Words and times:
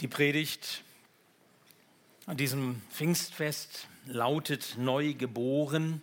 Die 0.00 0.08
Predigt 0.08 0.82
an 2.24 2.38
diesem 2.38 2.80
Pfingstfest 2.90 3.86
lautet 4.06 4.76
neu 4.78 5.12
geboren, 5.12 6.00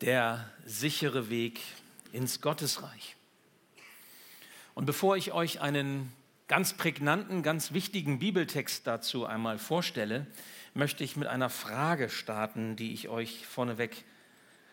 der 0.00 0.50
sichere 0.64 1.30
Weg 1.30 1.60
ins 2.10 2.40
Gottesreich. 2.40 3.14
Und 4.74 4.84
bevor 4.84 5.16
ich 5.16 5.30
euch 5.30 5.60
einen 5.60 6.12
ganz 6.48 6.74
prägnanten, 6.74 7.44
ganz 7.44 7.72
wichtigen 7.72 8.18
Bibeltext 8.18 8.84
dazu 8.84 9.26
einmal 9.26 9.58
vorstelle, 9.58 10.26
möchte 10.74 11.04
ich 11.04 11.14
mit 11.14 11.28
einer 11.28 11.50
Frage 11.50 12.10
starten, 12.10 12.74
die 12.74 12.92
ich 12.92 13.08
euch 13.08 13.46
vorneweg 13.46 14.04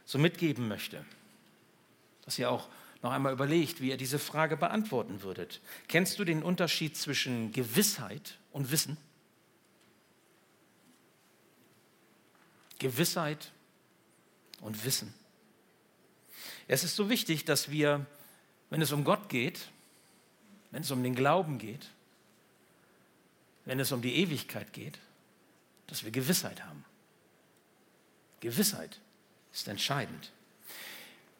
so 0.03 0.17
mitgeben 0.17 0.67
möchte, 0.67 1.05
dass 2.25 2.39
ihr 2.39 2.49
auch 2.49 2.69
noch 3.03 3.11
einmal 3.11 3.33
überlegt, 3.33 3.81
wie 3.81 3.89
ihr 3.89 3.97
diese 3.97 4.17
Frage 4.17 4.55
beantworten 4.55 5.21
würdet. 5.21 5.59
Kennst 5.89 6.17
du 6.17 6.23
den 6.23 6.41
Unterschied 6.41 6.97
zwischen 6.97 7.51
Gewissheit 7.51 8.37
und 8.51 8.71
Wissen? 8.71 8.97
Gewissheit 12.79 13.51
und 14.61 14.83
Wissen. 14.85 15.13
Es 16.67 16.83
ist 16.83 16.95
so 16.95 17.09
wichtig, 17.09 17.43
dass 17.43 17.69
wir, 17.69 18.05
wenn 18.69 18.81
es 18.81 18.93
um 18.93 19.03
Gott 19.03 19.27
geht, 19.27 19.67
wenn 20.71 20.81
es 20.81 20.91
um 20.91 21.03
den 21.03 21.13
Glauben 21.13 21.59
geht, 21.59 21.89
wenn 23.65 23.79
es 23.79 23.91
um 23.91 24.01
die 24.01 24.15
Ewigkeit 24.15 24.71
geht, 24.71 24.97
dass 25.87 26.03
wir 26.05 26.11
Gewissheit 26.11 26.63
haben. 26.63 26.85
Gewissheit 28.39 28.99
ist 29.51 29.67
entscheidend. 29.67 30.31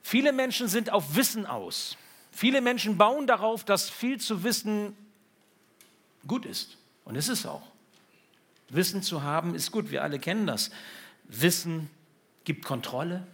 Viele 0.04 0.34
Menschen 0.34 0.68
sind 0.68 0.92
auf 0.92 1.16
Wissen 1.16 1.46
aus. 1.46 1.98
Viele 2.32 2.62
Menschen 2.62 2.98
bauen 2.98 3.26
darauf, 3.26 3.64
dass 3.64 3.90
viel 3.90 4.20
zu 4.20 4.44
wissen 4.44 4.96
gut 6.28 6.46
ist. 6.46 6.78
Und 7.06 7.16
es 7.16 7.30
ist 7.30 7.46
auch. 7.46 7.64
Wissen 8.70 9.02
zu 9.02 9.24
haben 9.24 9.56
ist 9.56 9.72
gut, 9.72 9.92
wir 9.92 10.04
alle 10.04 10.20
kennen 10.20 10.46
das. 10.46 10.72
Wissen 11.24 11.90
gibt 12.44 12.66
Kontrolle. 12.66 13.26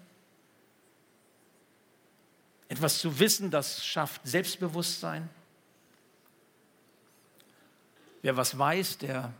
Etwas 2.67 2.99
zu 2.99 3.19
wissen, 3.19 3.49
das 3.49 3.83
schafft 3.83 4.21
Selbstbewusstsein. 4.25 5.27
Wer 8.21 8.37
was 8.37 8.57
weiß, 8.57 8.99
der 8.99 9.33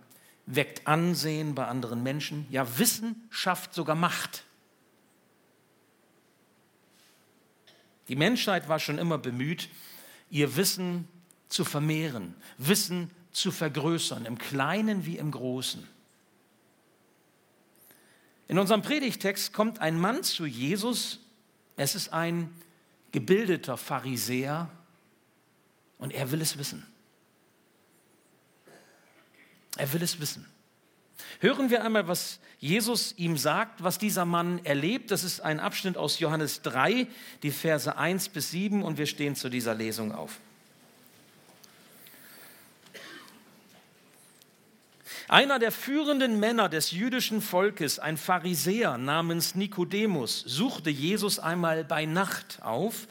weckt 0.47 0.87
Ansehen 0.87 1.53
bei 1.53 1.67
anderen 1.67 2.01
Menschen. 2.01 2.47
Ja, 2.49 2.79
Wissen 2.79 3.27
schafft 3.29 3.73
sogar 3.73 3.95
Macht. 3.95 4.45
Die 8.09 8.15
Menschheit 8.15 8.67
war 8.67 8.79
schon 8.79 8.97
immer 8.97 9.17
bemüht, 9.17 9.69
ihr 10.29 10.55
Wissen 10.55 11.07
zu 11.47 11.63
vermehren, 11.63 12.35
Wissen 12.57 13.11
zu 13.31 13.51
vergrößern, 13.51 14.25
im 14.25 14.37
Kleinen 14.37 15.05
wie 15.05 15.17
im 15.17 15.31
Großen. 15.31 15.87
In 18.47 18.57
unserem 18.57 18.81
Predigtext 18.81 19.53
kommt 19.53 19.79
ein 19.79 19.99
Mann 19.99 20.23
zu 20.23 20.47
Jesus, 20.47 21.19
es 21.77 21.93
ist 21.93 22.11
ein 22.11 22.51
gebildeter 23.11 23.77
Pharisäer 23.77 24.69
und 25.99 26.11
er 26.11 26.31
will 26.31 26.41
es 26.41 26.57
wissen. 26.57 26.85
Er 29.77 29.93
will 29.93 30.01
es 30.01 30.19
wissen. 30.19 30.45
Hören 31.39 31.69
wir 31.69 31.83
einmal, 31.83 32.07
was 32.07 32.39
Jesus 32.59 33.13
ihm 33.15 33.37
sagt, 33.37 33.81
was 33.81 33.97
dieser 33.97 34.25
Mann 34.25 34.63
erlebt. 34.65 35.09
Das 35.09 35.23
ist 35.23 35.39
ein 35.39 35.61
Abschnitt 35.61 35.95
aus 35.95 36.19
Johannes 36.19 36.61
3, 36.63 37.07
die 37.43 37.51
Verse 37.51 37.97
1 37.97 38.29
bis 38.29 38.51
7 38.51 38.83
und 38.83 38.97
wir 38.97 39.05
stehen 39.05 39.35
zu 39.35 39.49
dieser 39.49 39.73
Lesung 39.73 40.11
auf. 40.11 40.39
Einer 45.29 45.59
der 45.59 45.71
führenden 45.71 46.39
Männer 46.39 46.67
des 46.67 46.91
jüdischen 46.91 47.41
Volkes, 47.41 47.99
ein 47.99 48.17
Pharisäer 48.17 48.97
namens 48.97 49.55
Nikodemus, 49.55 50.41
suchte 50.41 50.89
Jesus 50.89 51.39
einmal 51.39 51.85
bei 51.85 52.05
Nacht 52.05 52.61
auf. 52.63 53.07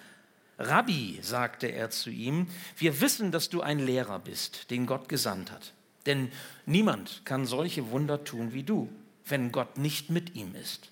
Rabbi, 0.59 1.21
sagte 1.23 1.69
er 1.69 1.91
zu 1.91 2.11
ihm, 2.11 2.49
wir 2.77 3.01
wissen, 3.01 3.31
dass 3.31 3.49
du 3.49 3.63
ein 3.63 3.79
Lehrer 3.79 4.19
bist, 4.19 4.71
den 4.71 4.85
Gott 4.85 5.09
gesandt 5.09 5.53
hat. 5.53 5.73
Denn 6.07 6.31
niemand 6.67 7.23
kann 7.25 7.47
solche 7.47 7.91
Wunder 7.91 8.25
tun 8.25 8.53
wie 8.53 8.63
du, 8.63 8.89
wenn 9.27 9.53
Gott 9.53 9.79
nicht 9.79 10.11
mit 10.11 10.35
ihm 10.35 10.55
ist. 10.55 10.91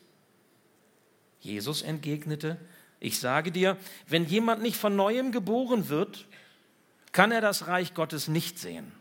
Jesus 1.40 1.82
entgegnete, 1.82 2.58
ich 2.98 3.18
sage 3.18 3.52
dir, 3.52 3.76
wenn 4.08 4.26
jemand 4.26 4.62
nicht 4.62 4.76
von 4.76 4.96
neuem 4.96 5.32
geboren 5.32 5.88
wird, 5.88 6.26
kann 7.12 7.30
er 7.30 7.40
das 7.40 7.66
Reich 7.66 7.94
Gottes 7.94 8.28
nicht 8.28 8.58
sehen. 8.58 8.92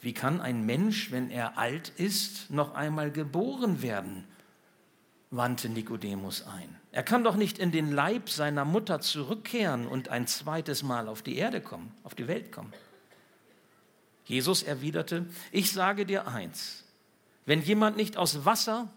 Wie 0.00 0.12
kann 0.12 0.40
ein 0.40 0.66
Mensch, 0.66 1.10
wenn 1.12 1.30
er 1.30 1.56
alt 1.56 1.90
ist, 1.96 2.50
noch 2.50 2.74
einmal 2.74 3.10
geboren 3.10 3.80
werden? 3.80 4.24
wandte 5.36 5.68
Nikodemus 5.68 6.46
ein. 6.46 6.76
Er 6.92 7.02
kann 7.02 7.24
doch 7.24 7.36
nicht 7.36 7.58
in 7.58 7.72
den 7.72 7.90
Leib 7.90 8.28
seiner 8.28 8.64
Mutter 8.64 9.00
zurückkehren 9.00 9.86
und 9.86 10.08
ein 10.08 10.26
zweites 10.26 10.82
Mal 10.82 11.08
auf 11.08 11.22
die 11.22 11.36
Erde 11.36 11.60
kommen, 11.60 11.92
auf 12.04 12.14
die 12.14 12.28
Welt 12.28 12.52
kommen. 12.52 12.72
Jesus 14.24 14.62
erwiderte, 14.62 15.26
ich 15.52 15.72
sage 15.72 16.06
dir 16.06 16.26
eins, 16.26 16.84
wenn 17.46 17.62
jemand 17.62 17.96
nicht 17.96 18.16
aus 18.16 18.44
Wasser 18.44 18.88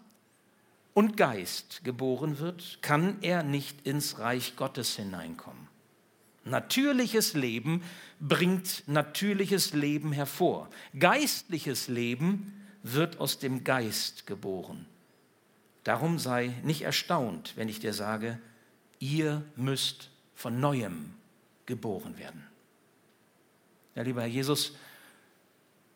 und 0.94 1.16
Geist 1.16 1.84
geboren 1.84 2.38
wird, 2.38 2.78
kann 2.80 3.18
er 3.20 3.42
nicht 3.42 3.86
ins 3.86 4.18
Reich 4.18 4.56
Gottes 4.56 4.96
hineinkommen. 4.96 5.68
Natürliches 6.44 7.34
Leben 7.34 7.82
bringt 8.20 8.84
natürliches 8.86 9.74
Leben 9.74 10.12
hervor. 10.12 10.70
Geistliches 10.98 11.88
Leben 11.88 12.64
wird 12.82 13.20
aus 13.20 13.38
dem 13.38 13.64
Geist 13.64 14.26
geboren. 14.26 14.86
Darum 15.84 16.18
sei 16.18 16.54
nicht 16.64 16.82
erstaunt, 16.82 17.52
wenn 17.56 17.68
ich 17.68 17.80
dir 17.80 17.92
sage, 17.92 18.38
ihr 18.98 19.44
müsst 19.56 20.10
von 20.34 20.58
neuem 20.58 21.14
geboren 21.66 22.18
werden. 22.18 22.46
Ja, 23.94 24.02
lieber 24.02 24.22
Herr 24.22 24.28
Jesus, 24.28 24.72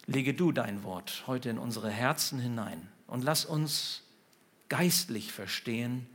lege 0.06 0.34
du 0.34 0.52
dein 0.52 0.82
Wort 0.82 1.24
heute 1.26 1.50
in 1.50 1.58
unsere 1.58 1.90
Herzen 1.90 2.38
hinein 2.38 2.88
und 3.06 3.22
lass 3.22 3.44
uns 3.44 4.02
geistlich 4.68 5.32
verstehen, 5.32 6.06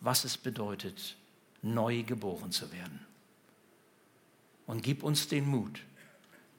was 0.00 0.24
es 0.24 0.36
bedeutet, 0.36 1.16
neu 1.62 2.02
geboren 2.02 2.52
zu 2.52 2.70
werden. 2.72 3.00
Und 4.66 4.82
gib 4.82 5.02
uns 5.02 5.28
den 5.28 5.46
Mut, 5.46 5.80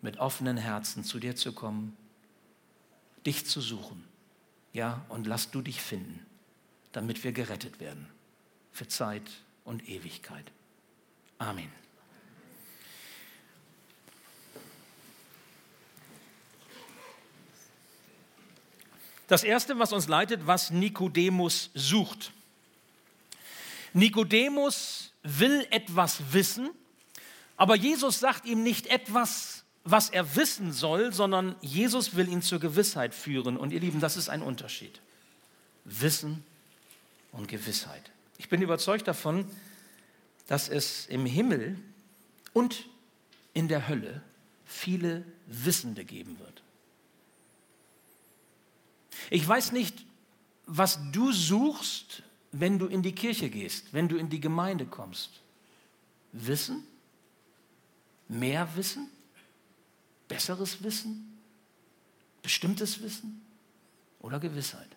mit 0.01 0.17
offenen 0.17 0.57
Herzen 0.57 1.03
zu 1.03 1.19
dir 1.19 1.35
zu 1.35 1.53
kommen, 1.53 1.95
dich 3.25 3.45
zu 3.45 3.61
suchen. 3.61 4.03
Ja, 4.73 5.05
und 5.09 5.25
lass 5.25 5.51
du 5.51 5.61
dich 5.61 5.81
finden, 5.81 6.25
damit 6.91 7.23
wir 7.23 7.31
gerettet 7.31 7.79
werden 7.79 8.07
für 8.71 8.87
Zeit 8.87 9.29
und 9.63 9.87
Ewigkeit. 9.87 10.51
Amen. 11.37 11.84
Das 19.27 19.43
Erste, 19.43 19.79
was 19.79 19.91
uns 19.91 20.07
leitet, 20.07 20.45
was 20.45 20.71
Nikodemus 20.71 21.71
sucht. 21.73 22.31
Nikodemus 23.93 25.11
will 25.23 25.65
etwas 25.71 26.33
wissen, 26.33 26.69
aber 27.57 27.75
Jesus 27.75 28.19
sagt 28.19 28.45
ihm 28.45 28.61
nicht 28.61 28.87
etwas, 28.87 29.63
was 29.83 30.09
er 30.09 30.35
wissen 30.35 30.73
soll, 30.73 31.13
sondern 31.13 31.55
Jesus 31.61 32.15
will 32.15 32.27
ihn 32.27 32.41
zur 32.41 32.59
Gewissheit 32.59 33.15
führen. 33.15 33.55
Und 33.55 33.71
ihr 33.71 33.79
Lieben, 33.79 33.99
das 33.99 34.17
ist 34.17 34.29
ein 34.29 34.41
Unterschied. 34.41 34.99
Wissen 35.85 36.43
und 37.31 37.47
Gewissheit. 37.47 38.11
Ich 38.37 38.49
bin 38.49 38.61
überzeugt 38.61 39.07
davon, 39.07 39.49
dass 40.47 40.69
es 40.69 41.05
im 41.05 41.25
Himmel 41.25 41.77
und 42.53 42.87
in 43.53 43.67
der 43.67 43.87
Hölle 43.87 44.21
viele 44.65 45.23
Wissende 45.47 46.03
geben 46.03 46.37
wird. 46.39 46.54
Ich 49.29 49.47
weiß 49.47 49.71
nicht, 49.71 50.05
was 50.65 50.99
du 51.11 51.31
suchst, 51.31 52.23
wenn 52.51 52.79
du 52.79 52.87
in 52.87 53.01
die 53.01 53.13
Kirche 53.13 53.49
gehst, 53.49 53.93
wenn 53.93 54.07
du 54.07 54.17
in 54.17 54.29
die 54.29 54.39
Gemeinde 54.39 54.85
kommst. 54.85 55.41
Wissen? 56.31 56.83
Mehr 58.27 58.67
Wissen? 58.75 59.09
Besseres 60.27 60.81
Wissen? 60.83 61.37
Bestimmtes 62.41 63.01
Wissen? 63.01 63.41
Oder 64.19 64.39
Gewissheit? 64.39 64.89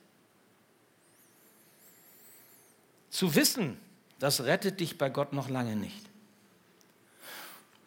Zu 3.10 3.34
wissen, 3.34 3.78
das 4.18 4.42
rettet 4.42 4.80
dich 4.80 4.98
bei 4.98 5.10
Gott 5.10 5.32
noch 5.32 5.48
lange 5.48 5.76
nicht. 5.76 6.06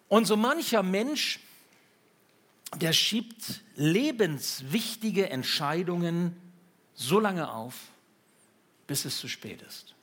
Und 0.07 0.25
so 0.25 0.35
mancher 0.35 0.83
Mensch 0.83 1.39
der 2.77 2.93
schiebt 2.93 3.61
lebenswichtige 3.75 5.29
Entscheidungen 5.29 6.35
so 6.93 7.19
lange 7.19 7.51
auf, 7.51 7.75
bis 8.87 9.05
es 9.05 9.17
zu 9.17 9.27
spät 9.27 9.61
ist. 9.61 9.95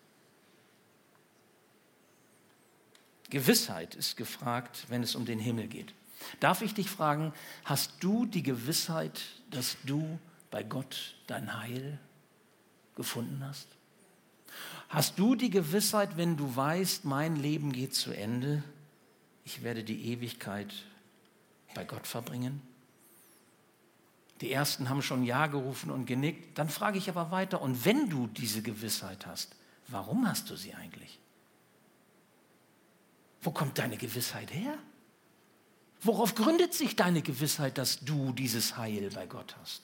Gewissheit 3.31 3.95
ist 3.95 4.17
gefragt, 4.17 4.87
wenn 4.89 5.03
es 5.03 5.15
um 5.15 5.25
den 5.25 5.39
Himmel 5.39 5.69
geht. 5.69 5.93
Darf 6.41 6.63
ich 6.63 6.75
dich 6.75 6.89
fragen, 6.89 7.33
hast 7.65 7.93
du 8.01 8.27
die 8.27 8.43
Gewissheit, 8.43 9.21
dass 9.51 9.77
du 9.85 10.19
bei 10.51 10.63
Gott 10.63 11.15
dein 11.27 11.61
Heil 11.61 11.99
gefunden 12.97 13.45
hast? 13.45 13.69
Hast 14.89 15.19
du 15.19 15.35
die 15.35 15.51
Gewissheit, 15.51 16.17
wenn 16.17 16.37
du 16.37 16.57
weißt, 16.57 17.05
mein 17.05 17.37
Leben 17.37 17.73
geht 17.73 17.95
zu 17.95 18.13
Ende, 18.13 18.65
ich 19.45 19.63
werde 19.63 19.85
die 19.85 20.13
Ewigkeit 20.13 20.73
bei 21.79 21.85
Gott 21.85 22.09
verbringen? 22.09 22.61
Die 24.41 24.51
ersten 24.51 24.89
haben 24.89 25.01
schon 25.01 25.23
Ja 25.23 25.47
gerufen 25.47 25.93
und 25.93 26.07
genickt. 26.07 26.59
Dann 26.59 26.69
frage 26.69 26.99
ich 26.99 27.09
aber 27.09 27.31
weiter, 27.31 27.63
und 27.63 27.85
wenn 27.85 28.11
du 28.11 28.27
diese 28.27 28.63
Gewissheit 28.63 29.27
hast, 29.27 29.55
warum 29.87 30.29
hast 30.29 30.51
du 30.51 30.57
sie 30.57 30.75
eigentlich? 30.75 31.21
Wo 33.43 33.53
kommt 33.53 33.79
deine 33.79 33.97
Gewissheit 33.97 34.53
her? 34.53 34.77
Worauf 36.01 36.35
gründet 36.35 36.75
sich 36.75 36.97
deine 36.97 37.23
Gewissheit, 37.23 37.79
dass 37.79 38.01
du 38.01 38.33
dieses 38.33 38.77
Heil 38.77 39.11
bei 39.15 39.27
Gott 39.27 39.57
hast? 39.61 39.83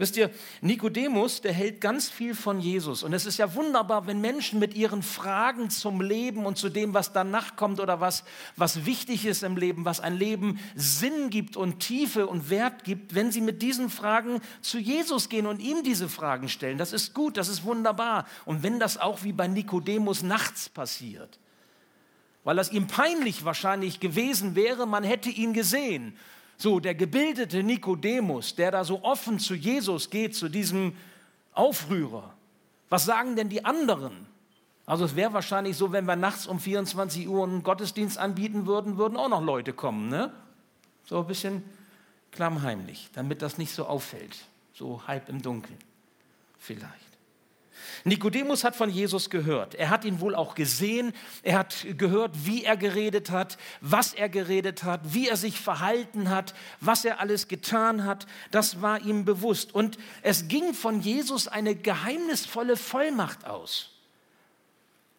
Wisst 0.00 0.16
ihr, 0.16 0.30
Nikodemus, 0.62 1.42
der 1.42 1.52
hält 1.52 1.82
ganz 1.82 2.08
viel 2.08 2.34
von 2.34 2.58
Jesus. 2.58 3.02
Und 3.02 3.12
es 3.12 3.26
ist 3.26 3.36
ja 3.36 3.54
wunderbar, 3.54 4.06
wenn 4.06 4.22
Menschen 4.22 4.58
mit 4.58 4.72
ihren 4.72 5.02
Fragen 5.02 5.68
zum 5.68 6.00
Leben 6.00 6.46
und 6.46 6.56
zu 6.56 6.70
dem, 6.70 6.94
was 6.94 7.12
danach 7.12 7.54
kommt 7.54 7.80
oder 7.80 8.00
was, 8.00 8.24
was 8.56 8.86
wichtig 8.86 9.26
ist 9.26 9.42
im 9.42 9.58
Leben, 9.58 9.84
was 9.84 10.00
ein 10.00 10.16
Leben 10.16 10.58
Sinn 10.74 11.28
gibt 11.28 11.54
und 11.58 11.80
Tiefe 11.80 12.28
und 12.28 12.48
Wert 12.48 12.84
gibt, 12.84 13.14
wenn 13.14 13.30
sie 13.30 13.42
mit 13.42 13.60
diesen 13.60 13.90
Fragen 13.90 14.40
zu 14.62 14.78
Jesus 14.78 15.28
gehen 15.28 15.46
und 15.46 15.60
ihm 15.60 15.82
diese 15.82 16.08
Fragen 16.08 16.48
stellen. 16.48 16.78
Das 16.78 16.94
ist 16.94 17.12
gut, 17.12 17.36
das 17.36 17.48
ist 17.48 17.64
wunderbar. 17.64 18.24
Und 18.46 18.62
wenn 18.62 18.80
das 18.80 18.96
auch 18.96 19.22
wie 19.22 19.34
bei 19.34 19.48
Nikodemus 19.48 20.22
nachts 20.22 20.70
passiert, 20.70 21.38
weil 22.42 22.56
das 22.56 22.72
ihm 22.72 22.86
peinlich 22.86 23.44
wahrscheinlich 23.44 24.00
gewesen 24.00 24.54
wäre, 24.54 24.86
man 24.86 25.04
hätte 25.04 25.28
ihn 25.28 25.52
gesehen 25.52 26.16
so, 26.60 26.80
der 26.80 26.94
gebildete 26.94 27.62
Nikodemus, 27.62 28.54
der 28.54 28.70
da 28.70 28.84
so 28.84 29.02
offen 29.02 29.38
zu 29.38 29.54
Jesus 29.54 30.10
geht, 30.10 30.36
zu 30.36 30.48
diesem 30.48 30.94
Aufrührer. 31.52 32.34
Was 32.88 33.04
sagen 33.04 33.36
denn 33.36 33.48
die 33.48 33.64
anderen? 33.64 34.26
Also 34.84 35.04
es 35.04 35.16
wäre 35.16 35.32
wahrscheinlich 35.32 35.76
so, 35.76 35.92
wenn 35.92 36.04
wir 36.04 36.16
nachts 36.16 36.46
um 36.46 36.58
24 36.58 37.28
Uhr 37.28 37.44
einen 37.44 37.62
Gottesdienst 37.62 38.18
anbieten 38.18 38.66
würden, 38.66 38.98
würden 38.98 39.16
auch 39.16 39.28
noch 39.28 39.42
Leute 39.42 39.72
kommen, 39.72 40.08
ne? 40.08 40.32
So 41.04 41.20
ein 41.20 41.26
bisschen 41.26 41.62
klammheimlich, 42.32 43.08
damit 43.14 43.42
das 43.42 43.56
nicht 43.56 43.72
so 43.72 43.86
auffällt, 43.86 44.36
so 44.74 45.02
halb 45.06 45.28
im 45.28 45.42
Dunkeln 45.42 45.78
vielleicht. 46.58 47.09
Nikodemus 48.04 48.64
hat 48.64 48.76
von 48.76 48.90
Jesus 48.90 49.30
gehört. 49.30 49.74
Er 49.74 49.90
hat 49.90 50.04
ihn 50.04 50.20
wohl 50.20 50.34
auch 50.34 50.54
gesehen. 50.54 51.12
Er 51.42 51.58
hat 51.58 51.86
gehört, 51.96 52.46
wie 52.46 52.64
er 52.64 52.76
geredet 52.76 53.30
hat, 53.30 53.58
was 53.80 54.14
er 54.14 54.28
geredet 54.28 54.84
hat, 54.84 55.00
wie 55.14 55.28
er 55.28 55.36
sich 55.36 55.60
verhalten 55.60 56.30
hat, 56.30 56.54
was 56.80 57.04
er 57.04 57.20
alles 57.20 57.48
getan 57.48 58.04
hat. 58.04 58.26
Das 58.50 58.82
war 58.82 59.00
ihm 59.00 59.24
bewusst. 59.24 59.74
Und 59.74 59.98
es 60.22 60.48
ging 60.48 60.74
von 60.74 61.00
Jesus 61.00 61.48
eine 61.48 61.74
geheimnisvolle 61.74 62.76
Vollmacht 62.76 63.46
aus. 63.46 63.90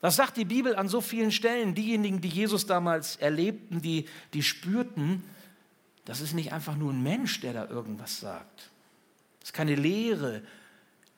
Das 0.01 0.15
sagt 0.15 0.37
die 0.37 0.45
Bibel 0.45 0.75
an 0.75 0.89
so 0.89 0.99
vielen 0.99 1.31
Stellen. 1.31 1.75
Diejenigen, 1.75 2.21
die 2.21 2.29
Jesus 2.29 2.65
damals 2.65 3.17
erlebten, 3.17 3.81
die, 3.81 4.07
die 4.33 4.41
spürten, 4.41 5.23
das 6.05 6.21
ist 6.21 6.33
nicht 6.33 6.51
einfach 6.51 6.75
nur 6.75 6.91
ein 6.91 7.03
Mensch, 7.03 7.39
der 7.41 7.53
da 7.53 7.67
irgendwas 7.67 8.19
sagt. 8.19 8.71
Das 9.39 9.49
ist 9.49 9.53
keine 9.53 9.75
Lehre, 9.75 10.41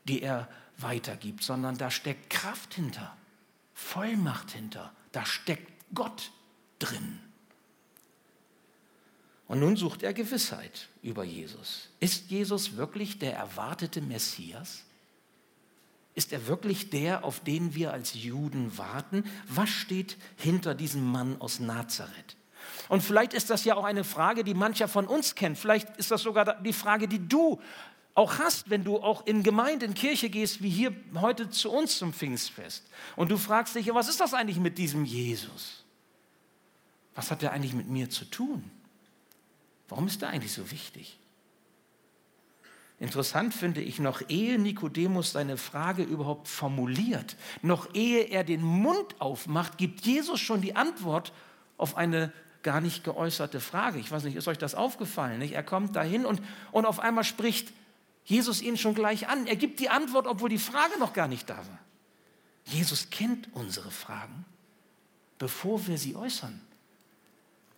die 0.03 0.21
er 0.21 0.49
weitergibt, 0.77 1.43
sondern 1.43 1.77
da 1.77 1.89
steckt 1.91 2.29
Kraft 2.29 2.73
hinter, 2.73 3.15
Vollmacht 3.73 4.51
hinter, 4.51 4.93
da 5.11 5.25
steckt 5.25 5.71
Gott 5.93 6.31
drin. 6.79 7.19
Und 9.47 9.59
nun 9.59 9.75
sucht 9.75 10.03
er 10.03 10.13
Gewissheit 10.13 10.87
über 11.01 11.23
Jesus. 11.23 11.89
Ist 11.99 12.31
Jesus 12.31 12.77
wirklich 12.77 13.19
der 13.19 13.35
erwartete 13.35 14.01
Messias? 14.01 14.83
Ist 16.15 16.31
er 16.31 16.47
wirklich 16.47 16.89
der, 16.89 17.23
auf 17.23 17.39
den 17.39 17.75
wir 17.75 17.91
als 17.91 18.13
Juden 18.13 18.77
warten? 18.77 19.23
Was 19.47 19.69
steht 19.69 20.17
hinter 20.37 20.75
diesem 20.75 21.03
Mann 21.03 21.39
aus 21.41 21.59
Nazareth? 21.59 22.37
Und 22.87 23.01
vielleicht 23.01 23.33
ist 23.33 23.49
das 23.49 23.65
ja 23.65 23.75
auch 23.75 23.83
eine 23.83 24.03
Frage, 24.03 24.43
die 24.43 24.53
mancher 24.53 24.87
von 24.87 25.07
uns 25.07 25.35
kennt. 25.35 25.57
Vielleicht 25.57 25.97
ist 25.97 26.11
das 26.11 26.21
sogar 26.21 26.61
die 26.61 26.73
Frage, 26.73 27.07
die 27.07 27.27
du 27.27 27.59
auch 28.15 28.37
hast, 28.37 28.69
wenn 28.69 28.83
du 28.83 28.97
auch 28.97 29.25
in 29.25 29.41
Gemeinde, 29.43 29.85
in 29.85 29.93
Kirche 29.95 30.29
gehst, 30.29 30.61
wie 30.61 30.69
hier 30.69 30.95
heute 31.15 31.49
zu 31.49 31.71
uns 31.71 31.97
zum 31.97 32.13
Pfingstfest. 32.13 32.83
Und 33.15 33.31
du 33.31 33.37
fragst 33.37 33.75
dich, 33.75 33.93
was 33.93 34.07
ist 34.07 34.19
das 34.19 34.33
eigentlich 34.33 34.59
mit 34.59 34.77
diesem 34.77 35.03
Jesus? 35.03 35.83
Was 37.15 37.31
hat 37.31 37.41
er 37.43 37.51
eigentlich 37.51 37.73
mit 37.73 37.89
mir 37.89 38.09
zu 38.09 38.25
tun? 38.25 38.69
Warum 39.89 40.07
ist 40.07 40.21
er 40.21 40.29
eigentlich 40.29 40.53
so 40.53 40.69
wichtig? 40.71 41.17
Interessant 42.99 43.53
finde 43.53 43.81
ich, 43.81 43.99
noch 43.99 44.21
ehe 44.29 44.59
Nikodemus 44.59 45.31
seine 45.31 45.57
Frage 45.57 46.03
überhaupt 46.03 46.47
formuliert, 46.47 47.35
noch 47.61 47.93
ehe 47.93 48.23
er 48.23 48.43
den 48.43 48.61
Mund 48.61 49.19
aufmacht, 49.19 49.77
gibt 49.77 50.05
Jesus 50.05 50.39
schon 50.39 50.61
die 50.61 50.75
Antwort 50.75 51.33
auf 51.77 51.97
eine 51.97 52.31
gar 52.61 52.79
nicht 52.79 53.03
geäußerte 53.03 53.59
Frage. 53.59 53.99
Ich 53.99 54.09
weiß 54.09 54.23
nicht, 54.23 54.37
ist 54.37 54.47
euch 54.47 54.57
das 54.57 54.73
aufgefallen? 54.73 55.39
Nicht? 55.39 55.53
Er 55.53 55.63
kommt 55.63 55.95
dahin 55.95 56.25
und, 56.25 56.41
und 56.71 56.85
auf 56.85 56.99
einmal 56.99 57.25
spricht 57.25 57.73
Jesus 58.25 58.61
ihn 58.61 58.77
schon 58.77 58.95
gleich 58.95 59.27
an. 59.27 59.47
Er 59.47 59.55
gibt 59.55 59.79
die 59.79 59.89
Antwort, 59.89 60.27
obwohl 60.27 60.49
die 60.49 60.57
Frage 60.57 60.97
noch 60.99 61.13
gar 61.13 61.27
nicht 61.27 61.49
da 61.49 61.57
war. 61.57 61.79
Jesus 62.65 63.09
kennt 63.09 63.53
unsere 63.53 63.91
Fragen, 63.91 64.45
bevor 65.37 65.85
wir 65.87 65.97
sie 65.97 66.15
äußern. 66.15 66.61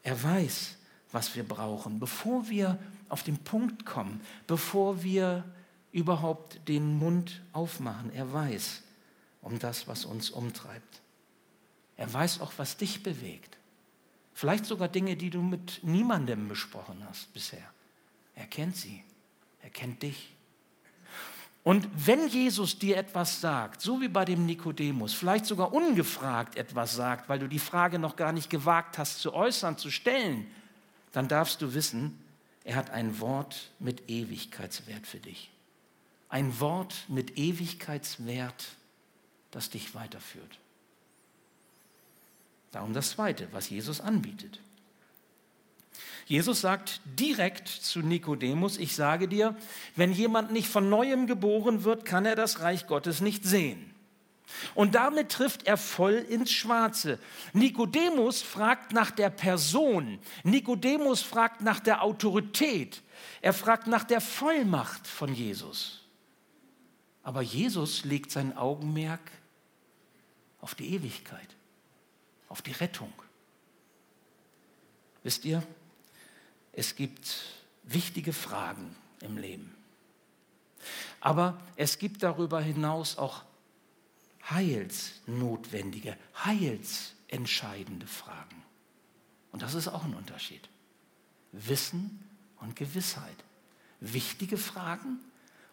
Er 0.04 0.22
weiß, 0.22 0.78
was 1.12 1.36
wir 1.36 1.44
brauchen, 1.44 2.00
bevor 2.00 2.50
wir 2.50 2.78
auf 3.10 3.24
den 3.24 3.38
Punkt 3.40 3.86
kommen, 3.86 4.22
bevor 4.46 5.02
wir 5.02 5.44
überhaupt 5.92 6.68
den 6.68 6.98
Mund 7.00 7.42
aufmachen. 7.54 8.14
Er 8.14 8.32
weiß 8.32 8.84
um 9.42 9.58
das, 9.60 9.88
was 9.88 10.06
uns 10.06 10.30
umtreibt. 10.30 11.02
Er 11.98 12.12
weiß 12.12 12.42
auch, 12.42 12.54
was 12.58 12.78
dich 12.78 13.02
bewegt. 13.02 13.58
Vielleicht 14.34 14.66
sogar 14.66 14.90
Dinge, 14.90 15.16
die 15.16 15.30
du 15.30 15.42
mit 15.42 15.80
niemandem 15.84 16.50
besprochen 16.50 17.04
hast 17.08 17.34
bisher. 17.34 17.64
Er 18.36 18.48
kennt 18.48 18.76
sie. 18.76 19.04
Er 19.62 19.70
kennt 19.70 20.04
dich. 20.04 20.35
Und 21.66 21.90
wenn 21.96 22.28
Jesus 22.28 22.78
dir 22.78 22.96
etwas 22.96 23.42
sagt, 23.42 23.82
so 23.82 24.00
wie 24.00 24.08
bei 24.08 24.24
dem 24.24 24.46
Nikodemus, 24.46 25.16
vielleicht 25.16 25.48
sogar 25.48 25.74
ungefragt 25.74 26.58
etwas 26.58 26.94
sagt, 26.94 27.28
weil 27.28 27.40
du 27.40 27.48
die 27.50 27.58
Frage 27.58 27.98
noch 27.98 28.16
gar 28.16 28.34
nicht 28.34 28.52
gewagt 28.52 29.00
hast 29.00 29.20
zu 29.20 29.34
äußern, 29.34 29.76
zu 29.76 29.90
stellen, 29.90 30.46
dann 31.12 31.28
darfst 31.28 31.64
du 31.64 31.74
wissen, 31.74 32.20
er 32.64 32.76
hat 32.76 32.92
ein 32.92 33.20
Wort 33.20 33.72
mit 33.80 34.08
Ewigkeitswert 34.12 35.08
für 35.08 35.18
dich. 35.18 35.50
Ein 36.30 36.60
Wort 36.60 37.06
mit 37.08 37.36
Ewigkeitswert, 37.36 38.68
das 39.50 39.72
dich 39.72 39.96
weiterführt. 39.96 40.60
Darum 42.72 42.94
das 42.94 43.10
Zweite, 43.10 43.48
was 43.54 43.72
Jesus 43.72 44.02
anbietet. 44.02 44.60
Jesus 46.26 46.62
sagt 46.62 47.02
direkt 47.06 47.68
zu 47.68 48.00
Nikodemus, 48.00 48.78
ich 48.78 48.96
sage 48.96 49.28
dir, 49.28 49.56
wenn 49.96 50.12
jemand 50.12 50.52
nicht 50.52 50.68
von 50.68 50.90
neuem 50.90 51.28
geboren 51.28 51.84
wird, 51.84 52.06
kann 52.06 52.26
er 52.26 52.36
das 52.36 52.62
Reich 52.62 52.88
Gottes 52.88 53.22
nicht 53.22 53.46
sehen. 53.46 53.92
Und 54.74 54.96
damit 54.96 55.30
trifft 55.30 55.68
er 55.68 55.78
voll 55.78 56.14
ins 56.14 56.52
Schwarze. 56.52 57.20
Nikodemus 57.54 58.42
fragt 58.42 58.94
nach 58.94 59.12
der 59.12 59.30
Person. 59.30 60.20
Nikodemus 60.44 61.22
fragt 61.22 61.62
nach 61.62 61.80
der 61.80 62.04
Autorität. 62.04 63.02
Er 63.42 63.54
fragt 63.54 63.88
nach 63.88 64.04
der 64.04 64.22
Vollmacht 64.22 65.08
von 65.08 65.34
Jesus. 65.34 66.02
Aber 67.24 67.42
Jesus 67.42 68.06
legt 68.06 68.32
sein 68.32 68.56
Augenmerk 68.56 69.32
auf 70.62 70.76
die 70.76 70.94
Ewigkeit, 70.94 71.48
auf 72.50 72.62
die 72.62 72.72
Rettung. 72.72 73.12
Wisst 75.24 75.44
ihr, 75.46 75.64
es 76.76 76.96
gibt 76.96 77.44
wichtige 77.84 78.34
Fragen 78.34 78.96
im 79.22 79.38
Leben. 79.38 79.74
Aber 81.20 81.60
es 81.76 81.98
gibt 81.98 82.22
darüber 82.22 82.62
hinaus 82.62 83.18
auch 83.18 83.44
heilsnotwendige, 84.50 86.18
heilsentscheidende 86.44 88.06
Fragen. 88.06 88.64
Und 89.52 89.62
das 89.62 89.74
ist 89.74 89.88
auch 89.88 90.04
ein 90.04 90.14
Unterschied. 90.14 90.70
Wissen 91.52 92.24
und 92.60 92.76
Gewissheit. 92.76 93.44
Wichtige 94.02 94.58
Fragen 94.58 95.20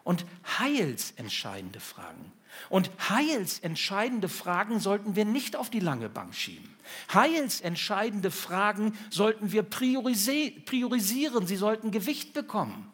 und 0.03 0.25
heilsentscheidende 0.59 1.79
Fragen. 1.79 2.31
Und 2.69 2.91
heilsentscheidende 3.09 4.29
Fragen 4.29 4.79
sollten 4.79 5.15
wir 5.15 5.25
nicht 5.25 5.55
auf 5.55 5.69
die 5.69 5.79
lange 5.79 6.09
Bank 6.09 6.35
schieben. 6.35 6.75
Heilsentscheidende 7.13 8.31
Fragen 8.31 8.97
sollten 9.09 9.51
wir 9.51 9.63
priorisieren, 9.63 11.47
sie 11.47 11.55
sollten 11.55 11.91
Gewicht 11.91 12.33
bekommen. 12.33 12.91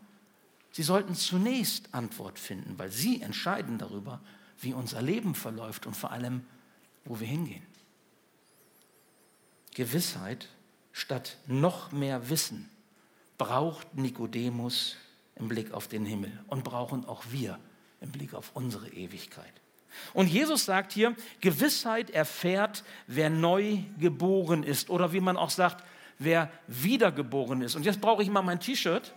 Sie 0.72 0.84
sollten 0.84 1.16
zunächst 1.16 1.94
Antwort 1.94 2.40
finden, 2.40 2.78
weil 2.78 2.92
sie 2.92 3.22
entscheiden 3.22 3.78
darüber, 3.78 4.22
wie 4.62 4.74
unser 4.74 5.02
Leben 5.02 5.36
verläuft 5.36 5.86
und 5.86 5.96
vor 5.96 6.12
allem, 6.12 6.46
wo 7.06 7.20
wir 7.20 7.28
hingehen. 7.28 7.66
Gewissheit 9.74 10.48
statt 10.92 11.38
noch 11.48 11.92
mehr 11.92 12.30
Wissen 12.30 12.70
braucht 13.38 13.96
Nikodemus 13.96 14.98
im 15.40 15.48
Blick 15.48 15.72
auf 15.72 15.88
den 15.88 16.06
Himmel 16.06 16.32
und 16.48 16.64
brauchen 16.64 17.06
auch 17.06 17.24
wir 17.30 17.58
im 18.02 18.12
Blick 18.12 18.34
auf 18.34 18.52
unsere 18.54 18.90
Ewigkeit. 18.90 19.54
Und 20.14 20.28
Jesus 20.28 20.66
sagt 20.66 20.92
hier, 20.92 21.16
Gewissheit 21.42 22.10
erfährt, 22.12 22.84
wer 23.08 23.30
neu 23.30 23.80
geboren 24.00 24.64
ist 24.64 24.90
oder 24.90 25.14
wie 25.14 25.20
man 25.20 25.38
auch 25.38 25.50
sagt, 25.50 25.84
wer 26.20 26.52
wiedergeboren 26.68 27.62
ist. 27.62 27.76
Und 27.76 27.86
jetzt 27.86 28.02
brauche 28.02 28.22
ich 28.22 28.30
mal 28.30 28.42
mein 28.42 28.60
T-Shirt. 28.60 29.14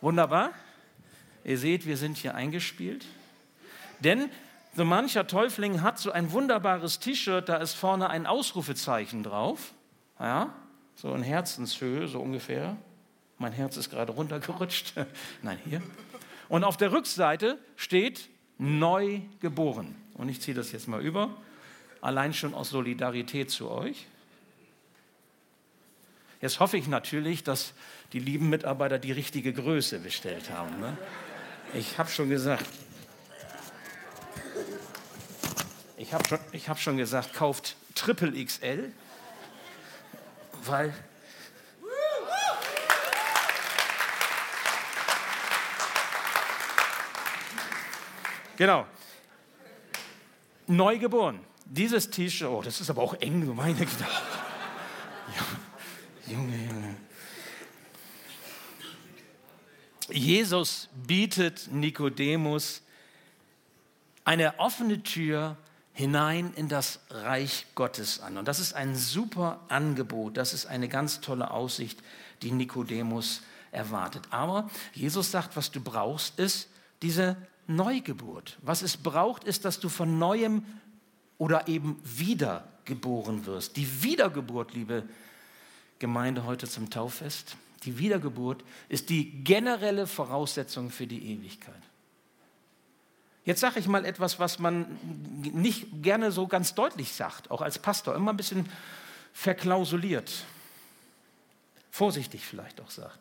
Wunderbar. 0.00 0.52
Ihr 1.44 1.58
seht, 1.58 1.86
wir 1.86 1.96
sind 1.96 2.16
hier 2.16 2.34
eingespielt. 2.34 3.06
Denn 4.00 4.30
so 4.76 4.84
mancher 4.84 5.26
Täufling 5.26 5.82
hat 5.82 5.98
so 5.98 6.12
ein 6.12 6.32
wunderbares 6.32 7.00
T-Shirt, 7.00 7.48
da 7.48 7.56
ist 7.56 7.74
vorne 7.74 8.08
ein 8.08 8.26
Ausrufezeichen 8.26 9.22
drauf. 9.22 9.74
Ja, 10.18 10.54
so 10.94 11.14
in 11.14 11.22
Herzenshöhe, 11.22 12.06
so 12.06 12.20
ungefähr. 12.20 12.76
Mein 13.40 13.52
Herz 13.52 13.78
ist 13.78 13.88
gerade 13.88 14.12
runtergerutscht. 14.12 14.92
Nein, 15.42 15.58
hier. 15.64 15.82
Und 16.50 16.62
auf 16.62 16.76
der 16.76 16.92
Rückseite 16.92 17.58
steht 17.74 18.28
neu 18.58 19.20
geboren. 19.40 19.96
Und 20.12 20.28
ich 20.28 20.42
ziehe 20.42 20.54
das 20.54 20.72
jetzt 20.72 20.88
mal 20.88 21.00
über, 21.00 21.34
allein 22.02 22.34
schon 22.34 22.52
aus 22.52 22.68
Solidarität 22.68 23.50
zu 23.50 23.70
euch. 23.70 24.06
Jetzt 26.42 26.60
hoffe 26.60 26.76
ich 26.76 26.86
natürlich, 26.86 27.42
dass 27.42 27.72
die 28.12 28.18
lieben 28.18 28.50
Mitarbeiter 28.50 28.98
die 28.98 29.12
richtige 29.12 29.54
Größe 29.54 30.00
bestellt 30.00 30.50
haben. 30.50 30.78
Ne? 30.78 30.98
Ich 31.72 31.96
habe 31.96 32.10
schon 32.10 32.28
gesagt, 32.28 32.66
ich 35.96 36.12
habe 36.12 36.28
schon, 36.28 36.38
hab 36.68 36.78
schon 36.78 36.98
gesagt, 36.98 37.32
kauft 37.32 37.76
Triple 37.94 38.44
XL, 38.44 38.92
weil 40.64 40.92
Genau. 48.60 48.86
Neugeboren. 50.66 51.40
Dieses 51.64 52.10
T-Shirt, 52.10 52.46
oh, 52.46 52.60
das 52.60 52.78
ist 52.82 52.90
aber 52.90 53.00
auch 53.00 53.14
eng, 53.14 53.56
meine 53.56 53.74
Güte. 53.74 54.06
Junge, 56.26 56.66
Junge. 56.66 56.96
Jesus 60.10 60.90
bietet 60.92 61.72
Nikodemus 61.72 62.82
eine 64.26 64.58
offene 64.58 65.02
Tür 65.02 65.56
hinein 65.94 66.52
in 66.54 66.68
das 66.68 67.00
Reich 67.08 67.64
Gottes 67.74 68.20
an. 68.20 68.36
Und 68.36 68.46
das 68.46 68.60
ist 68.60 68.74
ein 68.74 68.94
super 68.94 69.60
Angebot, 69.68 70.36
das 70.36 70.52
ist 70.52 70.66
eine 70.66 70.88
ganz 70.88 71.22
tolle 71.22 71.50
Aussicht, 71.50 72.02
die 72.42 72.52
Nikodemus 72.52 73.40
erwartet. 73.72 74.24
Aber 74.28 74.68
Jesus 74.92 75.30
sagt, 75.30 75.56
was 75.56 75.70
du 75.70 75.80
brauchst, 75.80 76.38
ist 76.38 76.68
diese 77.00 77.38
Neugeburt. 77.70 78.58
Was 78.62 78.82
es 78.82 78.96
braucht, 78.96 79.44
ist, 79.44 79.64
dass 79.64 79.80
du 79.80 79.88
von 79.88 80.18
neuem 80.18 80.64
oder 81.38 81.68
eben 81.68 82.00
wiedergeboren 82.04 83.46
wirst. 83.46 83.76
Die 83.76 84.02
Wiedergeburt, 84.02 84.74
liebe 84.74 85.04
Gemeinde 85.98 86.44
heute 86.44 86.68
zum 86.68 86.90
Tauffest, 86.90 87.56
die 87.84 87.98
Wiedergeburt 87.98 88.62
ist 88.88 89.08
die 89.08 89.42
generelle 89.42 90.06
Voraussetzung 90.06 90.90
für 90.90 91.06
die 91.06 91.32
Ewigkeit. 91.32 91.82
Jetzt 93.44 93.60
sage 93.60 93.80
ich 93.80 93.88
mal 93.88 94.04
etwas, 94.04 94.38
was 94.38 94.58
man 94.58 94.98
nicht 95.40 96.02
gerne 96.02 96.30
so 96.30 96.46
ganz 96.46 96.74
deutlich 96.74 97.14
sagt, 97.14 97.50
auch 97.50 97.62
als 97.62 97.78
Pastor, 97.78 98.14
immer 98.14 98.32
ein 98.32 98.36
bisschen 98.36 98.68
verklausuliert, 99.32 100.44
vorsichtig 101.90 102.44
vielleicht 102.44 102.80
auch 102.80 102.90
sagt, 102.90 103.18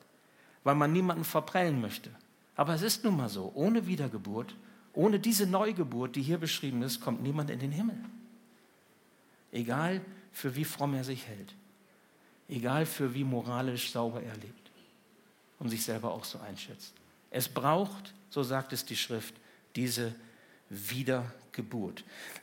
weil 0.64 0.76
man 0.76 0.92
niemanden 0.92 1.24
verprellen 1.24 1.80
möchte. 1.80 2.12
Aber 2.60 2.74
es 2.74 2.82
ist 2.82 3.06
nun 3.06 3.16
mal 3.16 3.30
so, 3.30 3.54
ohne 3.56 3.88
Wiedergeburt, 3.88 4.54
ohne 4.92 5.18
diese 5.18 5.48
Neugeburt, 5.48 6.18
die 6.18 6.22
hier 6.22 6.38
beschrieben 6.38 6.82
ist, 6.82 7.00
kommt 7.00 7.24
niemand 7.24 7.50
in 7.50 7.60
den 7.60 7.72
Himmel. 7.72 7.96
Egal, 9.54 10.02
für 10.34 10.58
wie 10.58 10.66
fromm 10.66 10.94
er 10.94 11.06
sich 11.06 11.26
hält. 11.26 11.56
Egal, 12.50 12.86
für 12.86 13.14
wie 13.14 13.24
moralisch 13.24 13.94
sauber 13.94 14.22
er 14.22 14.36
lebt 14.36 14.72
und 15.60 15.70
sich 15.70 15.86
selber 15.86 16.12
auch 16.12 16.26
so 16.26 16.38
einschätzt. 16.40 16.94
Es 17.32 17.48
braucht, 17.48 18.14
so 18.30 18.44
sagt 18.44 18.74
es 18.74 18.84
die 18.84 18.98
Schrift, 18.98 19.36
diese 19.78 20.08
Wiedergeburt. 20.08 20.29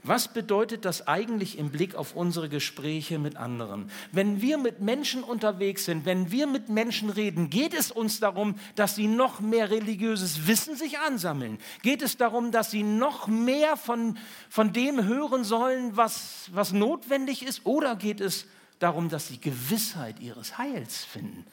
Was 0.02 0.32
bedeutet 0.32 0.84
das 0.84 1.06
eigentlich 1.06 1.58
im 1.58 1.70
Blick 1.70 1.94
auf 1.94 2.16
unsere 2.16 2.48
Gespräche 2.48 3.18
mit 3.18 3.36
anderen? 3.36 3.90
Wenn 4.12 4.42
wir 4.42 4.58
mit 4.58 4.80
Menschen 4.80 5.22
unterwegs 5.22 5.84
sind, 5.84 6.04
wenn 6.04 6.30
wir 6.32 6.46
mit 6.46 6.68
Menschen 6.68 7.10
reden, 7.10 7.48
geht 7.48 7.72
es 7.72 7.90
uns 7.90 8.18
darum, 8.20 8.56
dass 8.74 8.96
sie 8.96 9.06
noch 9.06 9.40
mehr 9.40 9.70
religiöses 9.70 10.46
Wissen 10.46 10.76
sich 10.76 10.98
ansammeln? 10.98 11.58
Geht 11.82 12.02
es 12.02 12.16
darum, 12.16 12.50
dass 12.50 12.70
sie 12.70 12.82
noch 12.82 13.28
mehr 13.28 13.76
von, 13.76 14.18
von 14.48 14.72
dem 14.72 15.04
hören 15.04 15.44
sollen, 15.44 15.96
was, 15.96 16.50
was 16.52 16.72
notwendig 16.72 17.46
ist? 17.46 17.64
Oder 17.64 17.94
geht 17.94 18.20
es 18.20 18.46
darum, 18.80 19.08
dass 19.08 19.28
sie 19.28 19.40
Gewissheit 19.40 20.20
ihres 20.20 20.58
Heils 20.58 21.04
finden, 21.04 21.46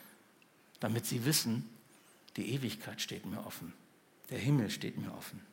damit 0.79 1.05
sie 1.05 1.23
wissen, 1.25 1.69
die 2.35 2.51
Ewigkeit 2.53 2.99
steht 2.99 3.27
mir 3.27 3.45
offen, 3.45 3.73
der 4.31 4.39
Himmel 4.39 4.71
steht 4.71 4.97
mir 4.97 5.13
offen? 5.13 5.52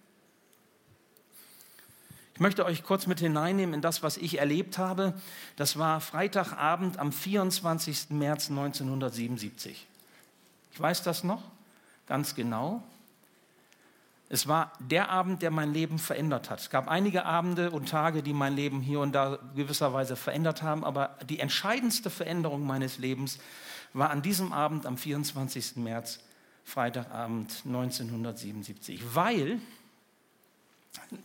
Ich 2.41 2.43
möchte 2.43 2.65
euch 2.65 2.85
kurz 2.85 3.07
mit 3.07 3.21
hineinnehmen 3.21 3.75
in 3.75 3.83
das, 3.83 4.03
was 4.03 4.17
ich 4.17 4.39
erlebt 4.39 4.79
habe. 4.79 5.13
Das 5.57 5.77
war 5.79 6.01
Freitagabend 6.01 6.99
am 6.99 7.13
24. 7.13 8.09
März 8.09 8.49
1977. 8.49 9.87
Ich 10.73 10.81
weiß 10.81 11.03
das 11.03 11.23
noch 11.23 11.43
ganz 12.07 12.35
genau. 12.35 12.83
Es 14.31 14.49
war 14.49 14.73
der 14.79 15.11
Abend, 15.11 15.43
der 15.43 15.51
mein 15.51 15.75
Leben 15.75 15.99
verändert 15.99 16.49
hat. 16.49 16.61
Es 16.61 16.71
gab 16.71 16.89
einige 16.89 17.27
Abende 17.27 17.73
und 17.73 17.91
Tage, 17.91 18.23
die 18.23 18.33
mein 18.33 18.57
Leben 18.57 18.81
hier 18.81 19.01
und 19.01 19.13
da 19.13 19.39
gewisserweise 19.55 20.17
verändert 20.17 20.63
haben, 20.63 20.83
aber 20.83 21.19
die 21.29 21.41
entscheidendste 21.41 22.09
Veränderung 22.09 22.67
meines 22.67 22.97
Lebens 22.97 23.39
war 23.93 24.09
an 24.09 24.23
diesem 24.23 24.55
Abend 24.55 24.87
am 24.87 24.97
24. 24.97 25.77
März, 25.77 26.21
Freitagabend 26.65 27.65
1977, 27.67 29.15
weil 29.15 29.61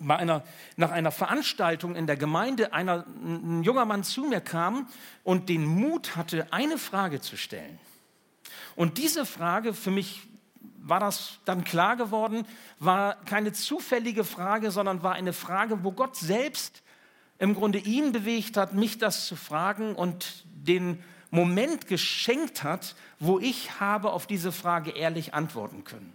einer, 0.08 0.44
nach 0.78 0.92
einer 0.92 1.12
Veranstaltung 1.12 1.96
in 1.96 2.08
der 2.08 2.18
Gemeinde 2.18 2.74
einer, 2.74 3.06
ein 3.24 3.64
junger 3.64 3.86
Mann 3.86 4.04
zu 4.04 4.26
mir 4.26 4.42
kam 4.42 4.88
und 5.24 5.50
den 5.50 5.66
Mut 5.66 6.16
hatte, 6.16 6.48
eine 6.52 6.78
Frage 6.78 7.22
zu 7.22 7.38
stellen. 7.38 7.80
Und 8.76 8.98
diese 8.98 9.26
Frage, 9.26 9.74
für 9.74 9.92
mich 9.92 10.22
war 10.82 11.00
das 11.00 11.40
dann 11.46 11.64
klar 11.64 11.96
geworden, 11.96 12.46
war 12.80 13.16
keine 13.26 13.54
zufällige 13.54 14.24
Frage, 14.24 14.70
sondern 14.70 15.02
war 15.02 15.14
eine 15.14 15.34
Frage, 15.34 15.84
wo 15.84 15.92
Gott 15.92 16.16
selbst 16.16 16.84
im 17.40 17.56
Grunde 17.56 17.80
ihn 17.80 18.12
bewegt 18.12 18.58
hat, 18.58 18.74
mich 18.74 18.98
das 18.98 19.26
zu 19.26 19.36
fragen 19.36 19.96
und 19.96 20.46
den 20.46 21.04
Moment 21.32 21.88
geschenkt 21.88 22.64
hat, 22.64 22.96
wo 23.20 23.40
ich 23.40 23.80
habe 23.80 24.12
auf 24.12 24.28
diese 24.28 24.52
Frage 24.52 24.92
ehrlich 24.92 25.34
antworten 25.34 25.84
können. 25.84 26.14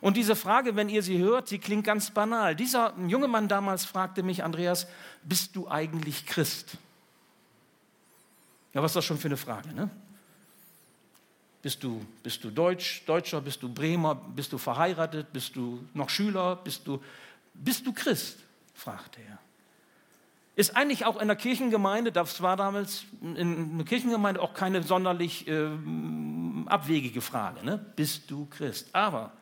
Und 0.00 0.16
diese 0.16 0.36
Frage, 0.36 0.76
wenn 0.76 0.88
ihr 0.88 1.02
sie 1.02 1.18
hört, 1.18 1.48
sie 1.48 1.58
klingt 1.58 1.84
ganz 1.84 2.10
banal. 2.10 2.54
Dieser 2.54 2.94
junge 3.06 3.28
Mann 3.28 3.48
damals 3.48 3.84
fragte 3.84 4.22
mich, 4.22 4.44
Andreas, 4.44 4.86
bist 5.22 5.56
du 5.56 5.68
eigentlich 5.68 6.26
Christ? 6.26 6.76
Ja, 8.74 8.82
was 8.82 8.90
ist 8.90 8.96
das 8.96 9.04
schon 9.06 9.18
für 9.18 9.28
eine 9.28 9.38
Frage? 9.38 9.72
Ne? 9.72 9.88
Bist, 11.62 11.82
du, 11.82 12.04
bist 12.22 12.44
du 12.44 12.50
Deutsch, 12.50 13.02
Deutscher, 13.06 13.40
bist 13.40 13.62
du 13.62 13.72
Bremer, 13.72 14.14
bist 14.14 14.52
du 14.52 14.58
verheiratet, 14.58 15.32
bist 15.32 15.56
du 15.56 15.84
noch 15.94 16.10
Schüler, 16.10 16.56
bist 16.56 16.86
du, 16.86 17.02
bist 17.54 17.86
du 17.86 17.92
Christ? 17.92 18.38
fragte 18.74 19.20
er. 19.22 19.38
Ist 20.54 20.76
eigentlich 20.76 21.04
auch 21.06 21.20
in 21.20 21.28
der 21.28 21.36
Kirchengemeinde, 21.36 22.12
das 22.12 22.40
war 22.40 22.56
damals 22.56 23.04
in 23.20 23.78
der 23.78 23.86
Kirchengemeinde 23.86 24.40
auch 24.40 24.54
keine 24.54 24.82
sonderlich 24.82 25.48
äh, 25.48 25.68
abwegige 26.66 27.20
Frage. 27.20 27.64
Ne? 27.64 27.84
Bist 27.96 28.30
du 28.30 28.46
Christ? 28.46 28.88
Aber 28.92 29.32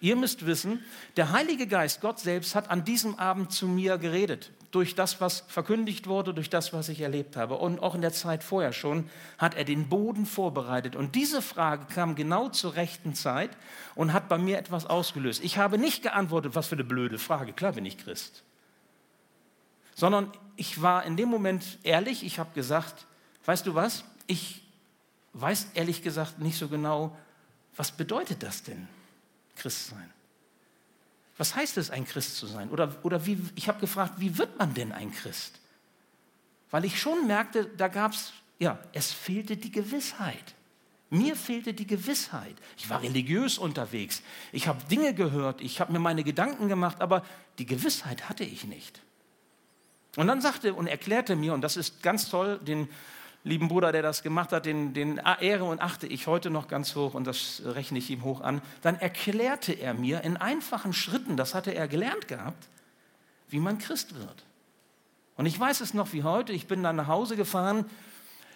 Ihr 0.00 0.16
müsst 0.16 0.46
wissen, 0.46 0.84
der 1.16 1.32
Heilige 1.32 1.66
Geist, 1.66 2.00
Gott 2.00 2.18
selbst, 2.18 2.54
hat 2.54 2.70
an 2.70 2.84
diesem 2.84 3.18
Abend 3.18 3.52
zu 3.52 3.66
mir 3.66 3.98
geredet. 3.98 4.50
Durch 4.70 4.94
das, 4.94 5.20
was 5.20 5.44
verkündigt 5.48 6.06
wurde, 6.06 6.34
durch 6.34 6.50
das, 6.50 6.72
was 6.72 6.88
ich 6.88 7.00
erlebt 7.00 7.36
habe. 7.36 7.54
Und 7.54 7.80
auch 7.80 7.94
in 7.94 8.02
der 8.02 8.12
Zeit 8.12 8.44
vorher 8.44 8.72
schon 8.72 9.08
hat 9.38 9.54
er 9.54 9.64
den 9.64 9.88
Boden 9.88 10.26
vorbereitet. 10.26 10.96
Und 10.96 11.14
diese 11.14 11.40
Frage 11.40 11.86
kam 11.94 12.14
genau 12.14 12.48
zur 12.48 12.74
rechten 12.74 13.14
Zeit 13.14 13.50
und 13.94 14.12
hat 14.12 14.28
bei 14.28 14.38
mir 14.38 14.58
etwas 14.58 14.84
ausgelöst. 14.84 15.42
Ich 15.42 15.58
habe 15.58 15.78
nicht 15.78 16.02
geantwortet, 16.02 16.54
was 16.54 16.66
für 16.66 16.74
eine 16.74 16.84
blöde 16.84 17.18
Frage. 17.18 17.52
Klar 17.52 17.72
bin 17.72 17.86
ich 17.86 17.96
Christ. 17.96 18.42
Sondern 19.94 20.30
ich 20.56 20.82
war 20.82 21.04
in 21.04 21.16
dem 21.16 21.28
Moment 21.28 21.78
ehrlich. 21.82 22.24
Ich 22.24 22.38
habe 22.38 22.50
gesagt, 22.54 23.06
weißt 23.46 23.66
du 23.66 23.74
was? 23.74 24.04
Ich 24.26 24.62
weiß 25.32 25.68
ehrlich 25.74 26.02
gesagt 26.02 26.38
nicht 26.38 26.58
so 26.58 26.68
genau, 26.68 27.16
was 27.76 27.92
bedeutet 27.92 28.42
das 28.42 28.62
denn? 28.62 28.88
Christ 29.56 29.88
sein? 29.88 30.12
Was 31.38 31.54
heißt 31.54 31.76
es, 31.76 31.90
ein 31.90 32.06
Christ 32.06 32.36
zu 32.36 32.46
sein? 32.46 32.70
Oder, 32.70 32.94
oder 33.02 33.26
wie, 33.26 33.38
ich 33.56 33.68
habe 33.68 33.80
gefragt, 33.80 34.14
wie 34.18 34.38
wird 34.38 34.58
man 34.58 34.72
denn 34.72 34.92
ein 34.92 35.12
Christ? 35.12 35.60
Weil 36.70 36.84
ich 36.84 37.00
schon 37.00 37.26
merkte, 37.26 37.66
da 37.66 37.88
gab 37.88 38.12
es 38.12 38.32
ja, 38.58 38.78
es 38.92 39.12
fehlte 39.12 39.56
die 39.56 39.70
Gewissheit. 39.70 40.54
Mir 41.10 41.36
fehlte 41.36 41.72
die 41.72 41.86
Gewissheit. 41.86 42.56
Ich 42.76 42.90
war 42.90 43.02
religiös 43.02 43.58
unterwegs. 43.58 44.22
Ich 44.50 44.66
habe 44.66 44.82
Dinge 44.90 45.14
gehört. 45.14 45.60
Ich 45.60 45.80
habe 45.80 45.92
mir 45.92 45.98
meine 45.98 46.24
Gedanken 46.24 46.68
gemacht, 46.68 47.00
aber 47.00 47.24
die 47.58 47.66
Gewissheit 47.66 48.28
hatte 48.28 48.44
ich 48.44 48.64
nicht. 48.64 49.00
Und 50.16 50.26
dann 50.26 50.40
sagte 50.40 50.74
und 50.74 50.86
erklärte 50.86 51.36
mir, 51.36 51.52
und 51.52 51.60
das 51.60 51.76
ist 51.76 52.02
ganz 52.02 52.28
toll, 52.28 52.58
den 52.58 52.88
lieben 53.46 53.68
Bruder, 53.68 53.92
der 53.92 54.02
das 54.02 54.24
gemacht 54.24 54.50
hat, 54.50 54.66
den, 54.66 54.92
den 54.92 55.20
ehre 55.40 55.64
und 55.64 55.80
achte 55.80 56.08
ich 56.08 56.26
heute 56.26 56.50
noch 56.50 56.66
ganz 56.66 56.96
hoch 56.96 57.14
und 57.14 57.26
das 57.26 57.62
rechne 57.64 57.98
ich 57.98 58.10
ihm 58.10 58.24
hoch 58.24 58.40
an. 58.40 58.60
Dann 58.82 58.96
erklärte 58.96 59.72
er 59.72 59.94
mir 59.94 60.22
in 60.22 60.36
einfachen 60.36 60.92
Schritten, 60.92 61.36
das 61.36 61.54
hatte 61.54 61.72
er 61.72 61.86
gelernt 61.86 62.26
gehabt, 62.26 62.68
wie 63.48 63.60
man 63.60 63.78
Christ 63.78 64.16
wird. 64.16 64.44
Und 65.36 65.46
ich 65.46 65.58
weiß 65.58 65.80
es 65.80 65.94
noch 65.94 66.12
wie 66.12 66.24
heute. 66.24 66.52
Ich 66.52 66.66
bin 66.66 66.82
dann 66.82 66.96
nach 66.96 67.06
Hause 67.06 67.36
gefahren 67.36 67.84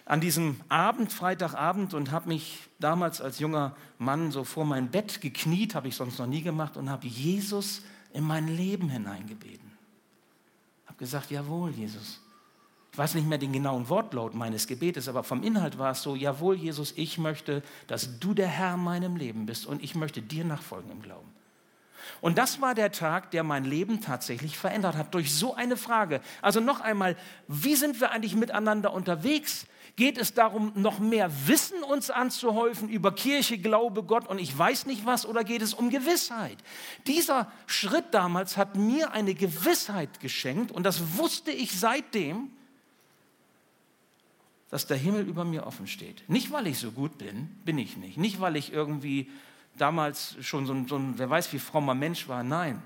an 0.03 0.19
diesem 0.19 0.59
Abend, 0.67 1.13
Freitagabend, 1.13 1.93
und 1.93 2.11
habe 2.11 2.27
mich 2.27 2.59
damals 2.79 3.21
als 3.21 3.39
junger 3.39 3.77
Mann 3.97 4.31
so 4.31 4.43
vor 4.43 4.65
mein 4.65 4.89
Bett 4.89 5.21
gekniet, 5.21 5.73
habe 5.73 5.87
ich 5.87 5.95
sonst 5.95 6.19
noch 6.19 6.27
nie 6.27 6.41
gemacht, 6.41 6.75
und 6.75 6.89
habe 6.89 7.07
Jesus 7.07 7.83
in 8.11 8.25
mein 8.25 8.49
Leben 8.49 8.89
hineingebeten. 8.89 9.71
Habe 10.87 10.97
gesagt, 10.97 11.31
jawohl, 11.31 11.71
Jesus. 11.71 12.19
Ich 12.91 12.97
weiß 12.97 13.15
nicht 13.15 13.27
mehr 13.27 13.37
den 13.37 13.53
genauen 13.53 13.87
Wortlaut 13.87 14.33
meines 14.33 14.67
Gebetes, 14.67 15.07
aber 15.07 15.23
vom 15.23 15.43
Inhalt 15.43 15.77
war 15.79 15.91
es 15.91 16.01
so, 16.01 16.15
jawohl, 16.15 16.55
Jesus, 16.55 16.93
ich 16.97 17.17
möchte, 17.17 17.63
dass 17.87 18.19
du 18.19 18.33
der 18.33 18.47
Herr 18.47 18.73
in 18.73 18.83
meinem 18.83 19.15
Leben 19.15 19.45
bist 19.45 19.65
und 19.65 19.81
ich 19.81 19.95
möchte 19.95 20.21
dir 20.21 20.43
nachfolgen 20.43 20.91
im 20.91 21.01
Glauben. 21.01 21.31
Und 22.19 22.37
das 22.37 22.59
war 22.59 22.75
der 22.75 22.91
Tag, 22.91 23.31
der 23.31 23.43
mein 23.43 23.63
Leben 23.63 24.01
tatsächlich 24.01 24.57
verändert 24.57 24.97
hat, 24.97 25.13
durch 25.13 25.33
so 25.33 25.55
eine 25.55 25.77
Frage. 25.77 26.19
Also 26.41 26.59
noch 26.59 26.81
einmal, 26.81 27.15
wie 27.47 27.75
sind 27.75 28.01
wir 28.01 28.11
eigentlich 28.11 28.35
miteinander 28.35 28.91
unterwegs? 28.91 29.67
Geht 29.95 30.17
es 30.17 30.33
darum, 30.33 30.73
noch 30.75 30.99
mehr 30.99 31.31
Wissen 31.47 31.83
uns 31.83 32.09
anzuhäufen 32.09 32.89
über 32.89 33.13
Kirche, 33.13 33.57
Glaube, 33.57 34.03
Gott 34.03 34.27
und 34.27 34.39
ich 34.39 34.57
weiß 34.57 34.85
nicht 34.85 35.05
was, 35.05 35.25
oder 35.25 35.43
geht 35.43 35.61
es 35.61 35.73
um 35.73 35.89
Gewissheit? 35.89 36.57
Dieser 37.07 37.51
Schritt 37.67 38.05
damals 38.11 38.57
hat 38.57 38.75
mir 38.75 39.11
eine 39.11 39.33
Gewissheit 39.33 40.19
geschenkt 40.19 40.71
und 40.71 40.83
das 40.83 41.17
wusste 41.17 41.51
ich 41.51 41.77
seitdem, 41.77 42.51
dass 44.71 44.87
der 44.87 44.97
Himmel 44.97 45.27
über 45.27 45.43
mir 45.43 45.67
offen 45.67 45.85
steht. 45.85 46.27
Nicht, 46.29 46.51
weil 46.51 46.65
ich 46.65 46.79
so 46.79 46.91
gut 46.91 47.17
bin, 47.17 47.49
bin 47.65 47.77
ich 47.77 47.97
nicht. 47.97 48.17
Nicht, 48.17 48.39
weil 48.39 48.55
ich 48.55 48.73
irgendwie 48.73 49.29
damals 49.77 50.35
schon 50.41 50.65
so 50.65 50.73
ein, 50.73 50.87
so 50.87 50.95
ein 50.97 51.19
wer 51.19 51.29
weiß 51.29 51.51
wie 51.53 51.59
frommer 51.59 51.93
Mensch 51.93 52.27
war. 52.27 52.43
Nein, 52.43 52.81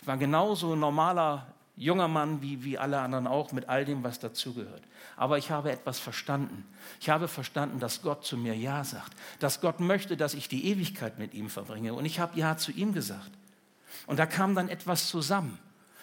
ich 0.00 0.06
war 0.06 0.16
genauso 0.16 0.72
ein 0.72 0.80
normaler 0.80 1.46
junger 1.76 2.08
Mann 2.08 2.40
wie, 2.40 2.62
wie 2.64 2.78
alle 2.78 3.00
anderen 3.00 3.26
auch, 3.26 3.50
mit 3.52 3.68
all 3.68 3.84
dem, 3.84 4.04
was 4.04 4.20
dazugehört. 4.20 4.82
Aber 5.16 5.38
ich 5.38 5.50
habe 5.50 5.72
etwas 5.72 5.98
verstanden. 5.98 6.64
Ich 7.00 7.10
habe 7.10 7.28
verstanden, 7.28 7.80
dass 7.80 8.02
Gott 8.02 8.24
zu 8.24 8.36
mir 8.36 8.54
Ja 8.54 8.84
sagt, 8.84 9.12
dass 9.40 9.60
Gott 9.60 9.80
möchte, 9.80 10.16
dass 10.16 10.34
ich 10.34 10.48
die 10.48 10.66
Ewigkeit 10.66 11.18
mit 11.18 11.34
ihm 11.34 11.50
verbringe. 11.50 11.94
Und 11.94 12.04
ich 12.04 12.20
habe 12.20 12.38
Ja 12.38 12.56
zu 12.56 12.70
ihm 12.70 12.92
gesagt. 12.92 13.30
Und 14.06 14.18
da 14.18 14.26
kam 14.26 14.54
dann 14.54 14.68
etwas 14.68 15.08
zusammen. 15.08 15.58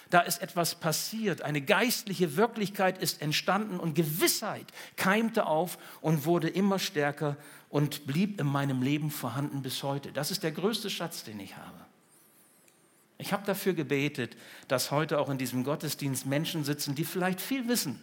Da 0.09 0.21
ist 0.21 0.41
etwas 0.41 0.75
passiert. 0.75 1.43
Eine 1.43 1.61
geistliche 1.61 2.35
Wirklichkeit 2.35 2.97
ist 2.97 3.21
entstanden 3.21 3.79
und 3.79 3.93
Gewissheit 3.93 4.65
keimte 4.95 5.45
auf 5.45 5.77
und 6.01 6.25
wurde 6.25 6.49
immer 6.49 6.79
stärker 6.79 7.37
und 7.69 8.07
blieb 8.07 8.39
in 8.41 8.47
meinem 8.47 8.81
Leben 8.81 9.11
vorhanden 9.11 9.61
bis 9.61 9.83
heute. 9.83 10.11
Das 10.11 10.31
ist 10.31 10.41
der 10.41 10.51
größte 10.51 10.89
Schatz, 10.89 11.23
den 11.23 11.39
ich 11.39 11.57
habe. 11.57 11.77
Ich 13.19 13.33
habe 13.33 13.45
dafür 13.45 13.73
gebetet, 13.73 14.35
dass 14.67 14.91
heute 14.91 15.19
auch 15.19 15.29
in 15.29 15.37
diesem 15.37 15.63
Gottesdienst 15.63 16.25
Menschen 16.25 16.63
sitzen, 16.63 16.95
die 16.95 17.05
vielleicht 17.05 17.41
viel 17.41 17.67
wissen 17.67 18.01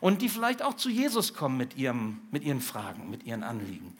und 0.00 0.22
die 0.22 0.28
vielleicht 0.28 0.62
auch 0.62 0.74
zu 0.74 0.88
Jesus 0.88 1.34
kommen 1.34 1.58
mit, 1.58 1.76
ihrem, 1.76 2.22
mit 2.30 2.42
ihren 2.42 2.60
Fragen, 2.60 3.10
mit 3.10 3.22
ihren 3.24 3.42
Anliegen. 3.42 3.96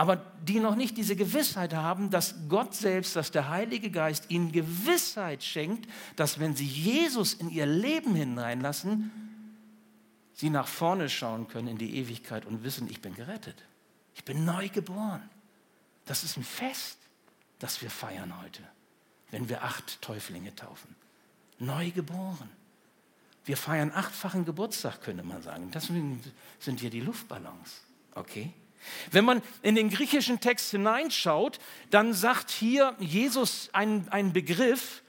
Aber 0.00 0.16
die 0.16 0.60
noch 0.60 0.76
nicht 0.76 0.96
diese 0.96 1.14
Gewissheit 1.14 1.74
haben, 1.74 2.08
dass 2.08 2.34
Gott 2.48 2.74
selbst, 2.74 3.16
dass 3.16 3.32
der 3.32 3.50
Heilige 3.50 3.90
Geist 3.90 4.30
ihnen 4.30 4.50
Gewissheit 4.50 5.44
schenkt, 5.44 5.86
dass 6.16 6.40
wenn 6.40 6.56
sie 6.56 6.64
Jesus 6.64 7.34
in 7.34 7.50
ihr 7.50 7.66
Leben 7.66 8.14
hineinlassen, 8.14 9.10
sie 10.32 10.48
nach 10.48 10.68
vorne 10.68 11.10
schauen 11.10 11.48
können 11.48 11.68
in 11.68 11.76
die 11.76 11.98
Ewigkeit 11.98 12.46
und 12.46 12.64
wissen, 12.64 12.88
ich 12.88 13.02
bin 13.02 13.14
gerettet. 13.14 13.62
Ich 14.14 14.24
bin 14.24 14.46
neu 14.46 14.70
geboren. 14.70 15.28
Das 16.06 16.24
ist 16.24 16.38
ein 16.38 16.44
Fest, 16.44 16.96
das 17.58 17.82
wir 17.82 17.90
feiern 17.90 18.40
heute, 18.40 18.62
wenn 19.30 19.50
wir 19.50 19.64
acht 19.64 20.00
Täuflinge 20.00 20.56
taufen. 20.56 20.96
Neu 21.58 21.90
geboren. 21.90 22.48
Wir 23.44 23.58
feiern 23.58 23.92
achtfachen 23.94 24.46
Geburtstag, 24.46 25.02
könnte 25.02 25.24
man 25.24 25.42
sagen. 25.42 25.70
Das 25.72 25.88
sind 25.88 26.80
hier 26.80 26.88
die 26.88 27.00
Luftballons. 27.02 27.82
Okay? 28.14 28.54
Wenn 29.10 29.24
man 29.24 29.42
in 29.62 29.74
den 29.74 29.90
griechischen 29.90 30.40
Text 30.40 30.70
hineinschaut, 30.70 31.58
dann 31.90 32.14
sagt 32.14 32.50
hier 32.50 32.94
Jesus 32.98 33.70
einen 33.72 34.32
Begriff, 34.32 35.02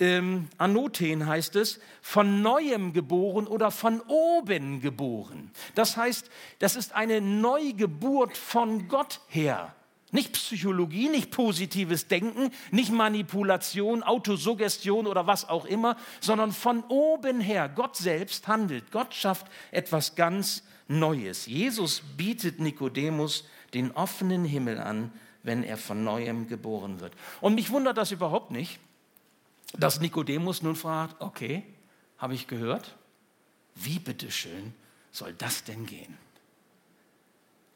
ähm, 0.00 0.48
Anoten 0.58 1.26
heißt 1.26 1.56
es, 1.56 1.78
von 2.00 2.42
neuem 2.42 2.92
geboren 2.92 3.46
oder 3.46 3.70
von 3.70 4.00
oben 4.00 4.80
geboren. 4.80 5.50
Das 5.74 5.96
heißt, 5.96 6.28
das 6.58 6.76
ist 6.76 6.94
eine 6.94 7.20
Neugeburt 7.20 8.36
von 8.36 8.88
Gott 8.88 9.20
her. 9.28 9.74
Nicht 10.10 10.34
Psychologie, 10.34 11.08
nicht 11.08 11.30
positives 11.30 12.06
Denken, 12.06 12.50
nicht 12.70 12.92
Manipulation, 12.92 14.02
Autosuggestion 14.02 15.06
oder 15.06 15.26
was 15.26 15.48
auch 15.48 15.64
immer, 15.64 15.96
sondern 16.20 16.52
von 16.52 16.84
oben 16.88 17.40
her. 17.40 17.70
Gott 17.70 17.96
selbst 17.96 18.46
handelt. 18.46 18.90
Gott 18.90 19.14
schafft 19.14 19.46
etwas 19.70 20.14
ganz 20.14 20.64
Neues. 20.98 21.46
Jesus 21.46 22.02
bietet 22.16 22.60
Nikodemus 22.60 23.44
den 23.74 23.92
offenen 23.92 24.44
Himmel 24.44 24.78
an, 24.78 25.12
wenn 25.42 25.62
er 25.62 25.76
von 25.76 26.04
neuem 26.04 26.48
geboren 26.48 27.00
wird. 27.00 27.14
Und 27.40 27.54
mich 27.54 27.70
wundert 27.70 27.98
das 27.98 28.12
überhaupt 28.12 28.50
nicht, 28.50 28.78
dass 29.74 30.00
Nikodemus 30.00 30.62
nun 30.62 30.76
fragt, 30.76 31.20
okay, 31.20 31.64
habe 32.18 32.34
ich 32.34 32.46
gehört? 32.46 32.96
Wie 33.74 33.98
bitteschön 33.98 34.74
soll 35.10 35.32
das 35.32 35.64
denn 35.64 35.86
gehen? 35.86 36.16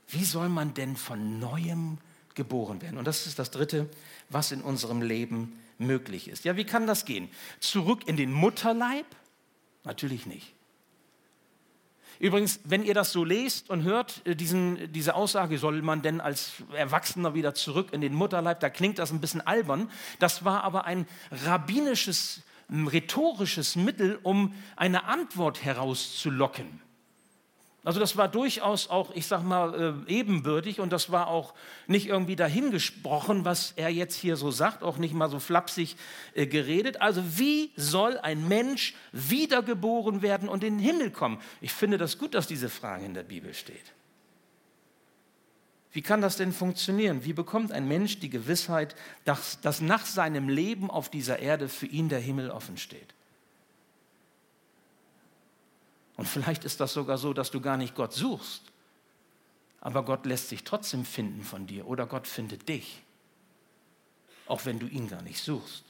Wie 0.08 0.24
soll 0.24 0.48
man 0.48 0.74
denn 0.74 0.96
von 0.96 1.40
neuem 1.40 1.98
geboren 2.36 2.80
werden. 2.80 2.98
Und 2.98 3.06
das 3.06 3.26
ist 3.26 3.40
das 3.40 3.50
Dritte, 3.50 3.88
was 4.28 4.52
in 4.52 4.60
unserem 4.60 5.02
Leben 5.02 5.58
möglich 5.78 6.28
ist. 6.28 6.44
Ja, 6.44 6.56
wie 6.56 6.64
kann 6.64 6.86
das 6.86 7.04
gehen? 7.04 7.28
Zurück 7.58 8.06
in 8.06 8.16
den 8.16 8.32
Mutterleib? 8.32 9.06
Natürlich 9.82 10.26
nicht. 10.26 10.54
Übrigens, 12.18 12.60
wenn 12.64 12.82
ihr 12.82 12.94
das 12.94 13.12
so 13.12 13.24
lest 13.24 13.68
und 13.70 13.82
hört, 13.82 14.22
äh, 14.26 14.34
diesen, 14.34 14.92
diese 14.92 15.14
Aussage, 15.14 15.58
soll 15.58 15.82
man 15.82 16.02
denn 16.02 16.20
als 16.20 16.52
Erwachsener 16.74 17.34
wieder 17.34 17.54
zurück 17.54 17.92
in 17.92 18.00
den 18.00 18.14
Mutterleib, 18.14 18.60
da 18.60 18.70
klingt 18.70 18.98
das 18.98 19.12
ein 19.12 19.20
bisschen 19.20 19.40
albern. 19.40 19.90
Das 20.18 20.44
war 20.44 20.64
aber 20.64 20.84
ein 20.84 21.06
rabbinisches, 21.44 22.42
rhetorisches 22.70 23.76
Mittel, 23.76 24.18
um 24.22 24.54
eine 24.76 25.04
Antwort 25.04 25.64
herauszulocken. 25.64 26.85
Also 27.86 28.00
das 28.00 28.16
war 28.16 28.26
durchaus 28.26 28.90
auch, 28.90 29.14
ich 29.14 29.28
sag 29.28 29.44
mal, 29.44 30.02
äh, 30.08 30.12
ebenbürtig 30.12 30.80
und 30.80 30.92
das 30.92 31.12
war 31.12 31.28
auch 31.28 31.54
nicht 31.86 32.08
irgendwie 32.08 32.34
dahingesprochen, 32.34 33.44
was 33.44 33.74
er 33.76 33.90
jetzt 33.90 34.16
hier 34.16 34.34
so 34.34 34.50
sagt, 34.50 34.82
auch 34.82 34.98
nicht 34.98 35.14
mal 35.14 35.30
so 35.30 35.38
flapsig 35.38 35.94
äh, 36.34 36.48
geredet. 36.48 37.00
Also 37.00 37.22
wie 37.38 37.70
soll 37.76 38.18
ein 38.18 38.48
Mensch 38.48 38.96
wiedergeboren 39.12 40.20
werden 40.20 40.48
und 40.48 40.64
in 40.64 40.78
den 40.78 40.84
Himmel 40.84 41.12
kommen? 41.12 41.38
Ich 41.60 41.72
finde 41.72 41.96
das 41.96 42.18
gut, 42.18 42.34
dass 42.34 42.48
diese 42.48 42.70
Frage 42.70 43.04
in 43.04 43.14
der 43.14 43.22
Bibel 43.22 43.54
steht. 43.54 43.92
Wie 45.92 46.02
kann 46.02 46.20
das 46.20 46.36
denn 46.36 46.52
funktionieren? 46.52 47.24
Wie 47.24 47.34
bekommt 47.34 47.70
ein 47.70 47.86
Mensch 47.86 48.18
die 48.18 48.30
Gewissheit, 48.30 48.96
dass, 49.24 49.60
dass 49.60 49.80
nach 49.80 50.04
seinem 50.06 50.48
Leben 50.48 50.90
auf 50.90 51.08
dieser 51.08 51.38
Erde 51.38 51.68
für 51.68 51.86
ihn 51.86 52.08
der 52.08 52.18
Himmel 52.18 52.50
offen 52.50 52.78
steht? 52.78 53.14
Und 56.16 56.26
vielleicht 56.26 56.64
ist 56.64 56.80
das 56.80 56.92
sogar 56.92 57.18
so, 57.18 57.32
dass 57.32 57.50
du 57.50 57.60
gar 57.60 57.76
nicht 57.76 57.94
Gott 57.94 58.12
suchst, 58.12 58.62
aber 59.80 60.04
Gott 60.04 60.26
lässt 60.26 60.48
sich 60.48 60.64
trotzdem 60.64 61.04
finden 61.04 61.42
von 61.42 61.66
dir 61.66 61.86
oder 61.86 62.06
Gott 62.06 62.26
findet 62.26 62.68
dich, 62.68 63.02
auch 64.46 64.64
wenn 64.64 64.78
du 64.78 64.86
ihn 64.86 65.08
gar 65.08 65.22
nicht 65.22 65.42
suchst. 65.42 65.84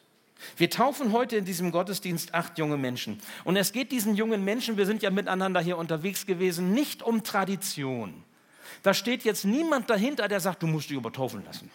Wir 0.56 0.68
taufen 0.68 1.12
heute 1.12 1.36
in 1.36 1.44
diesem 1.44 1.70
Gottesdienst 1.72 2.34
acht 2.34 2.58
junge 2.58 2.76
Menschen. 2.76 3.20
Und 3.44 3.56
es 3.56 3.72
geht 3.72 3.90
diesen 3.90 4.14
jungen 4.16 4.44
Menschen, 4.44 4.76
wir 4.76 4.84
sind 4.84 5.02
ja 5.02 5.10
miteinander 5.10 5.60
hier 5.60 5.78
unterwegs 5.78 6.26
gewesen, 6.26 6.72
nicht 6.72 7.02
um 7.02 7.24
Tradition. 7.24 8.22
Da 8.82 8.92
steht 8.92 9.24
jetzt 9.24 9.44
niemand 9.44 9.88
dahinter, 9.88 10.28
der 10.28 10.40
sagt, 10.40 10.62
du 10.62 10.66
musst 10.66 10.90
dich 10.90 10.96
übertaufen 10.96 11.44
lassen. 11.44 11.70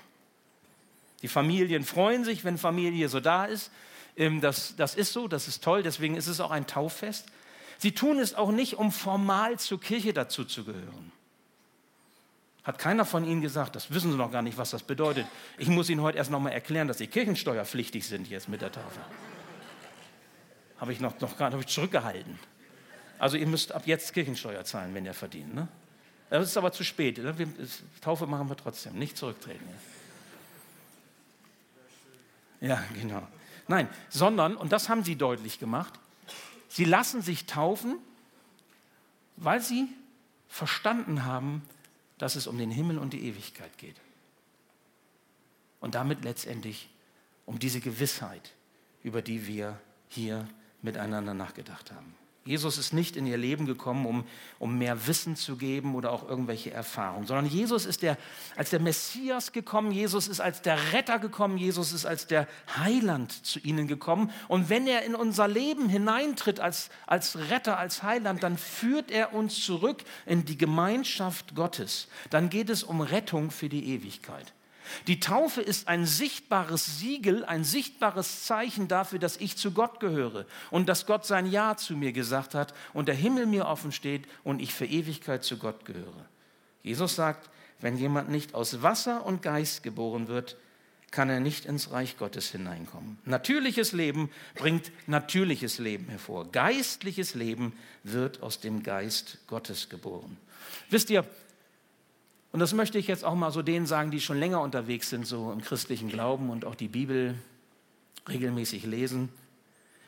Die 1.22 1.28
Familien 1.28 1.84
freuen 1.84 2.24
sich, 2.24 2.44
wenn 2.44 2.58
Familie 2.58 3.10
so 3.10 3.20
da 3.20 3.46
ist. 3.46 3.72
Ähm, 4.16 4.42
das, 4.42 4.76
das 4.76 4.96
ist 4.96 5.14
so, 5.14 5.28
das 5.28 5.48
ist 5.48 5.64
toll, 5.64 5.84
deswegen 5.84 6.16
ist 6.16 6.28
es 6.28 6.40
auch 6.40 6.52
ein 6.52 6.68
Tauffest. 6.68 7.28
Sie 7.82 7.94
tun 7.94 8.20
es 8.20 8.36
auch 8.36 8.52
nicht, 8.52 8.76
um 8.76 8.92
formal 8.92 9.58
zur 9.58 9.80
Kirche 9.82 10.14
dazu 10.14 10.46
zu 10.46 10.64
gehören. 10.66 11.12
Hat 12.64 12.78
keiner 12.78 13.06
von 13.06 13.26
Ihnen 13.26 13.42
gesagt, 13.42 13.76
das 13.76 13.92
wissen 13.92 14.12
Sie 14.12 14.18
noch 14.20 14.32
gar 14.32 14.44
nicht, 14.44 14.60
was 14.60 14.70
das 14.70 14.84
bedeutet. 14.84 15.26
Ich 15.58 15.68
muss 15.68 15.90
Ihnen 15.90 16.02
heute 16.02 16.20
erst 16.20 16.30
noch 16.30 16.40
mal 16.40 16.52
erklären, 16.52 16.88
dass 16.88 17.00
Sie 17.00 17.08
kirchensteuerpflichtig 17.08 18.08
sind 18.08 18.30
jetzt 18.30 18.50
mit 18.50 18.62
der 18.62 18.72
Tafel. 18.72 19.02
Habe 20.78 20.94
ich 20.94 21.00
noch, 21.00 21.20
noch 21.22 21.36
gerade 21.38 21.66
zurückgehalten. 21.66 22.38
Also 23.18 23.38
ihr 23.38 23.48
müsst 23.48 23.72
ab 23.72 23.88
jetzt 23.88 24.14
Kirchensteuer 24.14 24.64
zahlen, 24.64 24.94
wenn 24.94 25.06
ihr 25.06 25.16
verdient. 25.16 25.56
Ne? 25.56 25.68
Das 26.30 26.46
ist 26.46 26.58
aber 26.58 26.72
zu 26.72 26.84
spät. 26.84 27.18
Ne? 27.18 27.36
Taufe 28.00 28.28
machen 28.28 28.48
wir 28.48 28.58
trotzdem, 28.58 28.94
nicht 28.94 29.18
zurücktreten. 29.18 29.68
Ja, 32.60 32.84
genau. 32.94 33.28
Nein, 33.68 33.90
sondern, 34.10 34.56
und 34.56 34.72
das 34.72 34.88
haben 34.88 35.04
sie 35.04 35.16
deutlich 35.16 35.58
gemacht, 35.58 36.00
sie 36.72 36.86
lassen 36.86 37.22
sich 37.22 37.46
taufen, 37.46 37.98
weil 39.36 39.62
sie 39.62 39.90
verstanden 40.48 41.26
haben, 41.26 41.62
dass 42.18 42.36
es 42.36 42.48
um 42.48 42.58
den 42.58 42.72
Himmel 42.72 42.98
und 42.98 43.14
die 43.14 43.26
Ewigkeit 43.26 43.78
geht. 43.78 43.96
Und 45.80 45.96
damit 45.96 46.24
letztendlich 46.24 46.90
um 47.46 47.60
diese 47.60 47.82
Gewissheit, 47.82 48.54
über 49.04 49.22
die 49.22 49.48
wir 49.48 49.80
hier 50.08 50.48
miteinander 50.82 51.34
nachgedacht 51.34 51.92
haben. 51.92 52.16
Jesus 52.44 52.80
ist 52.80 52.92
nicht 52.92 53.18
in 53.18 53.28
ihr 53.28 53.38
Leben 53.38 53.68
gekommen, 53.68 54.08
um, 54.08 54.26
um 54.58 54.76
mehr 54.80 55.06
Wissen 55.06 55.36
zu 55.36 55.58
geben 55.58 55.94
oder 55.94 56.12
auch 56.12 56.28
irgendwelche 56.28 56.72
Erfahrungen, 56.72 57.28
sondern 57.28 57.46
Jesus 57.46 57.86
ist 57.86 58.02
der, 58.02 58.18
als 58.56 58.72
der 58.72 58.80
Messias 58.80 59.52
gekommen, 59.52 59.92
Jesus 59.92 60.28
ist 60.28 60.42
als 60.42 60.64
der 60.64 60.92
Retter 60.92 61.20
gekommen, 61.20 61.60
Jesus 61.60 61.94
ist 61.94 62.08
als 62.08 62.26
der 62.26 62.48
Heiland 62.78 63.32
zu 63.46 63.60
ihnen 63.60 63.88
gekommen. 63.88 64.32
Und 64.48 64.70
wenn 64.72 64.88
er 64.88 65.04
in 65.04 65.14
unser 65.14 65.48
Leben 65.48 65.88
hineintritt 65.88 66.60
als, 66.60 66.90
als 67.06 67.38
Retter, 67.52 67.78
als 67.78 68.02
Heiland, 68.02 68.42
dann 68.42 68.58
führt 68.58 69.12
er 69.12 69.34
uns 69.34 69.64
zurück 69.64 70.04
in 70.26 70.44
die 70.44 70.58
Gemeinschaft 70.58 71.54
Gottes. 71.54 72.08
Dann 72.32 72.50
geht 72.50 72.72
es 72.72 72.82
um 72.82 73.02
Rettung 73.02 73.52
für 73.52 73.70
die 73.70 73.94
Ewigkeit. 73.94 74.52
Die 75.08 75.20
Taufe 75.20 75.62
ist 75.62 75.88
ein 75.88 76.06
sichtbares 76.06 77.00
Siegel, 77.00 77.46
ein 77.46 77.64
sichtbares 77.64 78.46
Zeichen 78.46 78.88
dafür, 78.88 79.20
dass 79.20 79.38
ich 79.38 79.58
zu 79.58 79.72
Gott 79.72 80.00
gehöre 80.00 80.46
und 80.70 80.90
dass 80.90 81.06
Gott 81.06 81.26
sein 81.26 81.50
Ja 81.50 81.78
zu 81.78 81.96
mir 81.96 82.12
gesagt 82.12 82.56
hat 82.56 82.74
und 82.94 83.08
der 83.08 83.16
Himmel 83.16 83.46
mir 83.46 83.68
offen 83.68 83.92
steht 83.92 84.28
und 84.44 84.62
ich 84.62 84.74
für 84.74 84.86
Ewigkeit 84.86 85.44
zu 85.44 85.58
Gott 85.58 85.86
gehöre. 85.86 86.26
Jesus 86.84 87.16
sagt, 87.16 87.50
wenn 87.80 87.98
jemand 87.98 88.30
nicht 88.30 88.54
aus 88.54 88.82
Wasser 88.82 89.26
und 89.26 89.42
Geist 89.42 89.84
geboren 89.84 90.28
wird, 90.28 90.58
kann 91.12 91.30
er 91.30 91.42
nicht 91.42 91.66
ins 91.66 91.92
Reich 91.92 92.18
Gottes 92.18 92.52
hineinkommen. 92.52 93.20
Natürliches 93.26 93.92
Leben 93.92 94.30
bringt 94.56 94.92
natürliches 95.08 95.78
Leben 95.78 96.08
hervor. 96.08 96.50
Geistliches 96.52 97.36
Leben 97.36 97.74
wird 98.04 98.42
aus 98.42 98.62
dem 98.62 98.82
Geist 98.82 99.40
Gottes 99.48 99.90
geboren. 99.90 100.38
Wisst 100.90 101.10
ihr, 101.10 101.26
und 102.52 102.60
das 102.60 102.74
möchte 102.74 102.98
ich 102.98 103.08
jetzt 103.08 103.24
auch 103.24 103.36
mal 103.36 103.52
so 103.52 103.62
denen 103.62 103.86
sagen, 103.86 104.12
die 104.12 104.20
schon 104.20 104.38
länger 104.38 104.62
unterwegs 104.62 105.10
sind, 105.10 105.26
so 105.26 105.52
im 105.52 105.62
christlichen 105.62 106.10
Glauben 106.10 106.50
und 106.50 106.66
auch 106.66 106.76
die 106.76 106.90
Bibel 106.90 107.36
regelmäßig 108.28 108.86
lesen. 108.86 109.30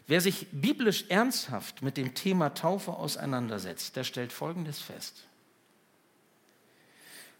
Wer 0.08 0.20
sich 0.20 0.48
biblisch 0.52 1.06
ernsthaft 1.08 1.82
mit 1.82 1.96
dem 1.96 2.14
Thema 2.14 2.54
Taufe 2.54 2.92
auseinandersetzt, 2.92 3.96
der 3.96 4.04
stellt 4.04 4.34
Folgendes 4.34 4.80
fest. 4.80 5.26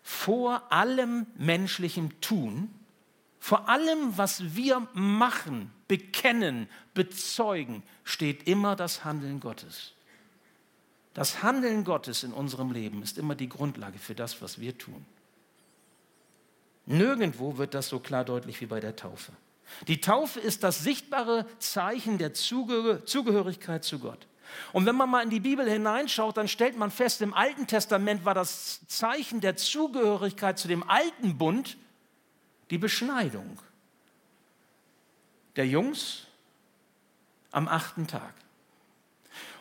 Vor 0.02 0.72
allem 0.72 1.28
menschlichem 1.38 2.20
Tun, 2.22 2.70
vor 3.40 3.68
allem, 3.68 4.18
was 4.18 4.56
wir 4.56 4.88
machen, 4.94 5.72
bekennen, 5.90 6.70
bezeugen, 6.94 7.84
steht 8.06 8.48
immer 8.48 8.78
das 8.78 9.04
Handeln 9.04 9.42
Gottes. 9.42 9.93
Das 11.14 11.44
Handeln 11.44 11.84
Gottes 11.84 12.24
in 12.24 12.34
unserem 12.34 12.72
Leben 12.72 13.04
ist 13.04 13.18
immer 13.18 13.36
die 13.36 13.50
Grundlage 13.50 14.00
für 14.00 14.16
das, 14.16 14.42
was 14.42 14.60
wir 14.60 14.78
tun. 14.78 15.06
Nirgendwo 16.86 17.58
wird 17.58 17.74
das 17.74 17.88
so 17.88 18.00
klar 18.00 18.26
deutlich 18.26 18.60
wie 18.62 18.66
bei 18.66 18.80
der 18.80 18.96
Taufe. 18.96 19.32
Die 19.88 20.02
Taufe 20.02 20.40
ist 20.40 20.64
das 20.64 20.84
sichtbare 20.84 21.46
Zeichen 21.60 22.18
der 22.18 22.34
Zugehörigkeit 22.34 23.84
zu 23.84 24.00
Gott. 24.00 24.28
Und 24.72 24.86
wenn 24.86 24.96
man 24.96 25.10
mal 25.10 25.24
in 25.24 25.30
die 25.30 25.40
Bibel 25.40 25.68
hineinschaut, 25.70 26.38
dann 26.38 26.48
stellt 26.48 26.78
man 26.78 26.92
fest, 26.92 27.22
im 27.22 27.34
Alten 27.34 27.66
Testament 27.68 28.26
war 28.26 28.34
das 28.34 28.86
Zeichen 28.88 29.40
der 29.40 29.56
Zugehörigkeit 29.56 30.60
zu 30.60 30.68
dem 30.68 30.88
alten 30.88 31.38
Bund 31.38 31.78
die 32.70 32.78
Beschneidung 32.78 33.60
der 35.56 35.68
Jungs 35.68 36.28
am 37.52 37.68
achten 37.68 38.08
Tag. 38.08 38.34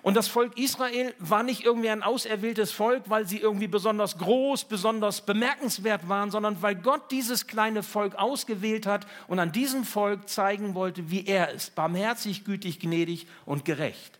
Und 0.03 0.17
das 0.17 0.27
Volk 0.27 0.59
Israel 0.59 1.15
war 1.21 1.45
nicht 1.45 1.65
irgendwie 1.65 1.89
ein 1.89 2.03
auserwähltes 2.03 2.73
Volk, 2.73 3.05
weil 3.07 3.29
sie 3.29 3.39
irgendwie 3.39 3.69
besonders 3.69 4.19
groß, 4.19 4.65
besonders 4.65 5.21
bemerkenswert 5.21 6.09
waren, 6.09 6.33
sondern 6.33 6.61
weil 6.61 6.75
Gott 6.75 7.13
dieses 7.13 7.47
kleine 7.47 7.85
Volk 7.85 8.17
ausgewählt 8.17 8.85
hat 8.85 9.07
und 9.29 9.39
an 9.39 9.53
diesem 9.53 9.85
Volk 9.85 10.29
zeigen 10.29 10.75
wollte, 10.75 11.13
wie 11.13 11.25
er 11.27 11.53
ist, 11.53 11.77
barmherzig, 11.77 12.45
gütig, 12.45 12.81
gnädig 12.81 13.29
und 13.47 13.65
gerecht. 13.65 14.19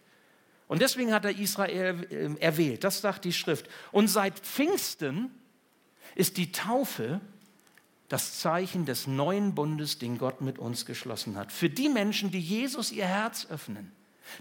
Und 0.69 0.81
deswegen 0.81 1.13
hat 1.13 1.25
er 1.25 1.37
Israel 1.37 2.07
äh, 2.11 2.41
erwählt, 2.41 2.85
das 2.85 3.01
sagt 3.01 3.25
die 3.25 3.33
Schrift. 3.33 3.69
Und 3.91 4.07
seit 4.07 4.39
Pfingsten 4.39 5.33
ist 6.15 6.37
die 6.37 6.53
Taufe 6.53 7.21
das 8.09 8.39
Zeichen 8.39 8.87
des 8.87 9.09
neuen 9.09 9.57
Bundes, 9.57 9.99
den 9.99 10.17
Gott 10.17 10.43
mit 10.43 10.61
uns 10.61 10.87
geschlossen 10.87 11.37
hat. 11.37 11.51
Für 11.51 11.69
die 11.69 11.89
Menschen, 11.89 12.31
die 12.31 12.41
Jesus 12.41 12.93
ihr 12.93 13.07
Herz 13.07 13.49
öffnen 13.51 13.91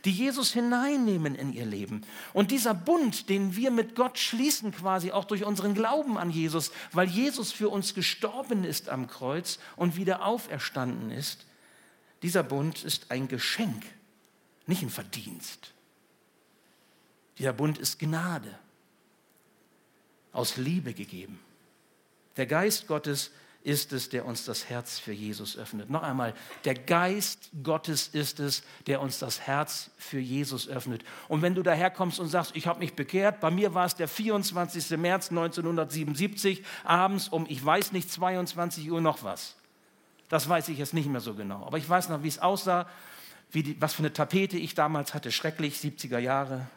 die 0.05 0.11
Jesus 0.11 0.51
hineinnehmen 0.53 1.35
in 1.35 1.53
ihr 1.53 1.65
Leben. 1.65 2.03
Und 2.33 2.51
dieser 2.51 2.73
Bund, 2.73 3.29
den 3.29 3.55
wir 3.55 3.71
mit 3.71 3.95
Gott 3.95 4.17
schließen, 4.17 4.71
quasi 4.71 5.11
auch 5.11 5.25
durch 5.25 5.43
unseren 5.43 5.73
Glauben 5.73 6.17
an 6.17 6.29
Jesus, 6.29 6.71
weil 6.91 7.07
Jesus 7.07 7.51
für 7.51 7.69
uns 7.69 7.93
gestorben 7.93 8.63
ist 8.63 8.89
am 8.89 9.07
Kreuz 9.07 9.59
und 9.75 9.95
wieder 9.95 10.25
auferstanden 10.25 11.11
ist, 11.11 11.45
dieser 12.21 12.43
Bund 12.43 12.83
ist 12.83 13.11
ein 13.11 13.27
Geschenk, 13.27 13.83
nicht 14.67 14.83
ein 14.83 14.89
Verdienst. 14.89 15.73
Dieser 17.39 17.53
Bund 17.53 17.77
ist 17.77 17.97
Gnade, 17.99 18.57
aus 20.31 20.57
Liebe 20.57 20.93
gegeben. 20.93 21.39
Der 22.37 22.45
Geist 22.45 22.87
Gottes 22.87 23.31
ist 23.63 23.93
es, 23.93 24.09
der 24.09 24.25
uns 24.25 24.45
das 24.45 24.69
Herz 24.69 24.97
für 24.99 25.11
Jesus 25.11 25.57
öffnet. 25.57 25.89
Noch 25.89 26.03
einmal, 26.03 26.33
der 26.65 26.73
Geist 26.73 27.49
Gottes 27.63 28.07
ist 28.07 28.39
es, 28.39 28.63
der 28.87 29.01
uns 29.01 29.19
das 29.19 29.41
Herz 29.41 29.91
für 29.97 30.19
Jesus 30.19 30.67
öffnet. 30.67 31.03
Und 31.27 31.41
wenn 31.41 31.53
du 31.53 31.61
daherkommst 31.61 32.19
und 32.19 32.27
sagst, 32.27 32.55
ich 32.55 32.67
habe 32.67 32.79
mich 32.79 32.95
bekehrt, 32.95 33.39
bei 33.39 33.51
mir 33.51 33.73
war 33.73 33.85
es 33.85 33.95
der 33.95 34.07
24. 34.07 34.97
März 34.97 35.29
1977, 35.29 36.63
abends 36.83 37.27
um, 37.27 37.45
ich 37.47 37.63
weiß 37.63 37.91
nicht, 37.91 38.11
22 38.11 38.89
Uhr 38.91 39.01
noch 39.01 39.23
was. 39.23 39.55
Das 40.29 40.47
weiß 40.47 40.69
ich 40.69 40.77
jetzt 40.77 40.93
nicht 40.93 41.09
mehr 41.09 41.21
so 41.21 41.35
genau. 41.35 41.65
Aber 41.65 41.77
ich 41.77 41.87
weiß 41.87 42.09
noch, 42.09 42.23
wie 42.23 42.29
es 42.29 42.39
aussah, 42.39 42.87
wie 43.51 43.63
die, 43.63 43.81
was 43.81 43.93
für 43.93 43.99
eine 43.99 44.13
Tapete 44.13 44.57
ich 44.57 44.73
damals 44.75 45.13
hatte. 45.13 45.31
Schrecklich, 45.31 45.75
70er 45.75 46.19
Jahre. 46.19 46.67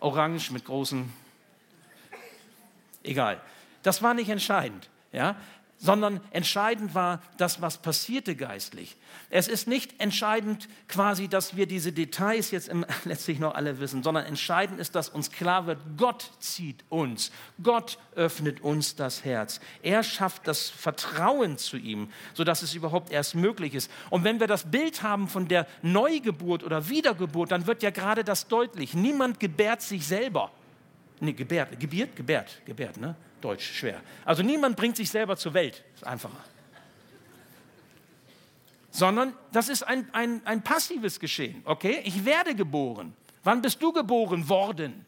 Orange 0.00 0.50
mit 0.52 0.64
großen. 0.64 1.12
Egal. 3.02 3.40
Das 3.82 4.02
war 4.02 4.14
nicht 4.14 4.30
entscheidend. 4.30 4.88
Ja? 5.12 5.36
Sondern 5.84 6.20
entscheidend 6.30 6.94
war 6.94 7.20
das, 7.36 7.60
was 7.60 7.76
passierte 7.76 8.36
geistlich. 8.36 8.96
Es 9.28 9.48
ist 9.48 9.68
nicht 9.68 10.00
entscheidend 10.00 10.66
quasi, 10.88 11.28
dass 11.28 11.56
wir 11.56 11.66
diese 11.66 11.92
Details 11.92 12.50
jetzt 12.52 12.68
im, 12.68 12.86
letztlich 13.04 13.38
noch 13.38 13.54
alle 13.54 13.80
wissen, 13.80 14.02
sondern 14.02 14.24
entscheidend 14.24 14.80
ist, 14.80 14.94
dass 14.94 15.10
uns 15.10 15.30
klar 15.30 15.66
wird, 15.66 15.78
Gott 15.98 16.30
zieht 16.38 16.84
uns, 16.88 17.30
Gott 17.62 17.98
öffnet 18.14 18.62
uns 18.62 18.96
das 18.96 19.26
Herz. 19.26 19.60
Er 19.82 20.02
schafft 20.02 20.48
das 20.48 20.70
Vertrauen 20.70 21.58
zu 21.58 21.76
ihm, 21.76 22.08
sodass 22.32 22.62
es 22.62 22.74
überhaupt 22.74 23.12
erst 23.12 23.34
möglich 23.34 23.74
ist. 23.74 23.90
Und 24.08 24.24
wenn 24.24 24.40
wir 24.40 24.46
das 24.46 24.70
Bild 24.70 25.02
haben 25.02 25.28
von 25.28 25.48
der 25.48 25.66
Neugeburt 25.82 26.64
oder 26.64 26.88
Wiedergeburt, 26.88 27.52
dann 27.52 27.66
wird 27.66 27.82
ja 27.82 27.90
gerade 27.90 28.24
das 28.24 28.48
deutlich. 28.48 28.94
Niemand 28.94 29.38
gebärt 29.38 29.82
sich 29.82 30.06
selber. 30.06 30.50
Nee, 31.20 31.34
gebärt, 31.34 31.78
gebiert, 31.78 32.16
gebärt, 32.16 32.62
gebärt, 32.64 32.96
ne? 32.96 33.14
Deutsch 33.44 33.78
schwer. 33.78 34.00
Also 34.24 34.42
niemand 34.42 34.76
bringt 34.76 34.96
sich 34.96 35.10
selber 35.10 35.36
zur 35.36 35.52
Welt, 35.52 35.84
ist 35.94 36.06
einfacher. 36.06 36.42
Sondern 38.90 39.34
das 39.52 39.68
ist 39.68 39.82
ein, 39.82 40.08
ein, 40.14 40.40
ein 40.46 40.62
passives 40.62 41.20
Geschehen, 41.20 41.60
okay? 41.66 42.00
Ich 42.04 42.24
werde 42.24 42.54
geboren. 42.54 43.14
Wann 43.42 43.60
bist 43.60 43.82
du 43.82 43.92
geboren 43.92 44.48
worden? 44.48 45.04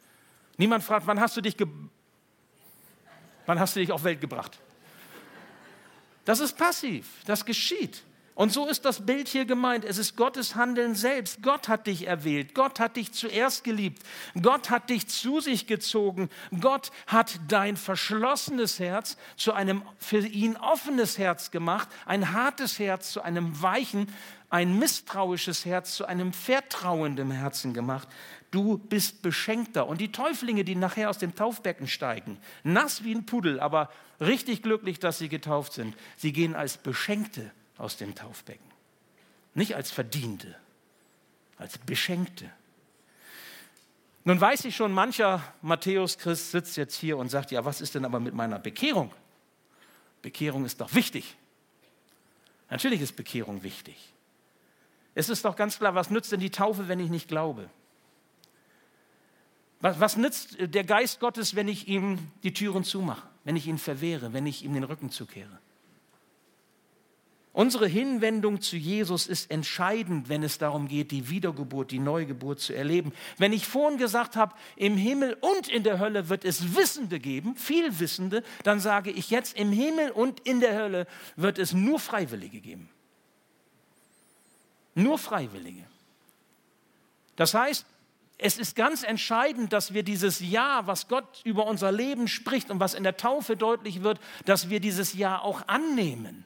Niemand 0.58 0.84
fragt, 0.84 1.06
wann 1.06 1.18
hast 1.18 1.36
du 1.36 1.40
dich, 1.40 1.56
wann 3.46 3.58
hast 3.58 3.74
du 3.74 3.80
dich 3.80 3.90
auf 3.90 4.04
Welt 4.04 4.20
gebracht? 4.20 4.58
Das 6.26 6.40
ist 6.40 6.58
passiv, 6.58 7.06
das 7.24 7.44
geschieht. 7.44 8.02
Und 8.36 8.52
so 8.52 8.68
ist 8.68 8.84
das 8.84 9.06
Bild 9.06 9.28
hier 9.28 9.46
gemeint. 9.46 9.82
Es 9.82 9.96
ist 9.96 10.14
Gottes 10.14 10.56
Handeln 10.56 10.94
selbst. 10.94 11.42
Gott 11.42 11.68
hat 11.68 11.86
dich 11.86 12.06
erwählt. 12.06 12.54
Gott 12.54 12.78
hat 12.80 12.96
dich 12.96 13.12
zuerst 13.12 13.64
geliebt. 13.64 14.02
Gott 14.40 14.68
hat 14.68 14.90
dich 14.90 15.08
zu 15.08 15.40
sich 15.40 15.66
gezogen. 15.66 16.28
Gott 16.60 16.92
hat 17.06 17.40
dein 17.48 17.78
verschlossenes 17.78 18.78
Herz 18.78 19.16
zu 19.38 19.54
einem 19.54 19.80
für 19.98 20.18
ihn 20.18 20.58
offenes 20.58 21.16
Herz 21.16 21.50
gemacht. 21.50 21.88
Ein 22.04 22.34
hartes 22.34 22.78
Herz 22.78 23.10
zu 23.10 23.22
einem 23.22 23.62
weichen, 23.62 24.06
ein 24.50 24.78
misstrauisches 24.78 25.64
Herz 25.64 25.96
zu 25.96 26.04
einem 26.04 26.34
vertrauenden 26.34 27.30
Herzen 27.30 27.72
gemacht. 27.72 28.06
Du 28.50 28.76
bist 28.76 29.22
beschenkter. 29.22 29.86
Und 29.86 29.98
die 29.98 30.12
Täuflinge, 30.12 30.62
die 30.62 30.74
nachher 30.74 31.08
aus 31.08 31.16
dem 31.16 31.34
Taufbecken 31.34 31.86
steigen, 31.86 32.36
nass 32.64 33.02
wie 33.02 33.14
ein 33.14 33.24
Pudel, 33.24 33.60
aber 33.60 33.88
richtig 34.20 34.62
glücklich, 34.62 34.98
dass 34.98 35.16
sie 35.16 35.30
getauft 35.30 35.72
sind, 35.72 35.96
sie 36.18 36.34
gehen 36.34 36.54
als 36.54 36.76
Beschenkte 36.76 37.50
aus 37.78 37.96
dem 37.96 38.14
Taufbecken. 38.14 38.66
Nicht 39.54 39.74
als 39.74 39.90
Verdiente, 39.90 40.54
als 41.58 41.78
Beschenkte. 41.78 42.50
Nun 44.24 44.40
weiß 44.40 44.64
ich 44.64 44.74
schon, 44.74 44.92
mancher 44.92 45.42
Matthäus-Christ 45.62 46.50
sitzt 46.50 46.76
jetzt 46.76 46.96
hier 46.96 47.16
und 47.16 47.28
sagt, 47.28 47.52
ja, 47.52 47.64
was 47.64 47.80
ist 47.80 47.94
denn 47.94 48.04
aber 48.04 48.18
mit 48.20 48.34
meiner 48.34 48.58
Bekehrung? 48.58 49.12
Bekehrung 50.20 50.64
ist 50.64 50.80
doch 50.80 50.94
wichtig. 50.94 51.36
Natürlich 52.68 53.00
ist 53.00 53.14
Bekehrung 53.14 53.62
wichtig. 53.62 54.12
Es 55.14 55.28
ist 55.28 55.44
doch 55.44 55.56
ganz 55.56 55.78
klar, 55.78 55.94
was 55.94 56.10
nützt 56.10 56.32
denn 56.32 56.40
die 56.40 56.50
Taufe, 56.50 56.88
wenn 56.88 57.00
ich 57.00 57.08
nicht 57.08 57.28
glaube? 57.28 57.70
Was, 59.80 60.00
was 60.00 60.16
nützt 60.16 60.56
der 60.58 60.84
Geist 60.84 61.20
Gottes, 61.20 61.54
wenn 61.54 61.68
ich 61.68 61.86
ihm 61.86 62.18
die 62.42 62.52
Türen 62.52 62.82
zumache, 62.84 63.26
wenn 63.44 63.56
ich 63.56 63.66
ihn 63.66 63.78
verwehre, 63.78 64.32
wenn 64.32 64.46
ich 64.46 64.64
ihm 64.64 64.74
den 64.74 64.84
Rücken 64.84 65.10
zukehre? 65.10 65.58
Unsere 67.56 67.86
Hinwendung 67.86 68.60
zu 68.60 68.76
Jesus 68.76 69.26
ist 69.26 69.50
entscheidend, 69.50 70.28
wenn 70.28 70.42
es 70.42 70.58
darum 70.58 70.88
geht, 70.88 71.10
die 71.10 71.30
Wiedergeburt, 71.30 71.90
die 71.90 71.98
Neugeburt 71.98 72.60
zu 72.60 72.74
erleben. 72.74 73.14
Wenn 73.38 73.54
ich 73.54 73.66
vorhin 73.66 73.96
gesagt 73.96 74.36
habe, 74.36 74.54
im 74.76 74.98
Himmel 74.98 75.38
und 75.40 75.66
in 75.66 75.82
der 75.82 75.98
Hölle 75.98 76.28
wird 76.28 76.44
es 76.44 76.76
Wissende 76.76 77.18
geben, 77.18 77.56
viel 77.56 77.98
Wissende, 77.98 78.42
dann 78.62 78.78
sage 78.78 79.10
ich 79.10 79.30
jetzt, 79.30 79.56
im 79.56 79.72
Himmel 79.72 80.10
und 80.10 80.40
in 80.40 80.60
der 80.60 80.74
Hölle 80.74 81.06
wird 81.36 81.58
es 81.58 81.72
nur 81.72 81.98
Freiwillige 81.98 82.60
geben. 82.60 82.90
Nur 84.94 85.16
Freiwillige. 85.16 85.86
Das 87.36 87.54
heißt, 87.54 87.86
es 88.36 88.58
ist 88.58 88.76
ganz 88.76 89.02
entscheidend, 89.02 89.72
dass 89.72 89.94
wir 89.94 90.02
dieses 90.02 90.40
Ja, 90.40 90.86
was 90.86 91.08
Gott 91.08 91.40
über 91.44 91.66
unser 91.66 91.90
Leben 91.90 92.28
spricht 92.28 92.70
und 92.70 92.80
was 92.80 92.92
in 92.92 93.02
der 93.02 93.16
Taufe 93.16 93.56
deutlich 93.56 94.02
wird, 94.02 94.20
dass 94.44 94.68
wir 94.68 94.78
dieses 94.78 95.14
Ja 95.14 95.40
auch 95.40 95.66
annehmen. 95.68 96.44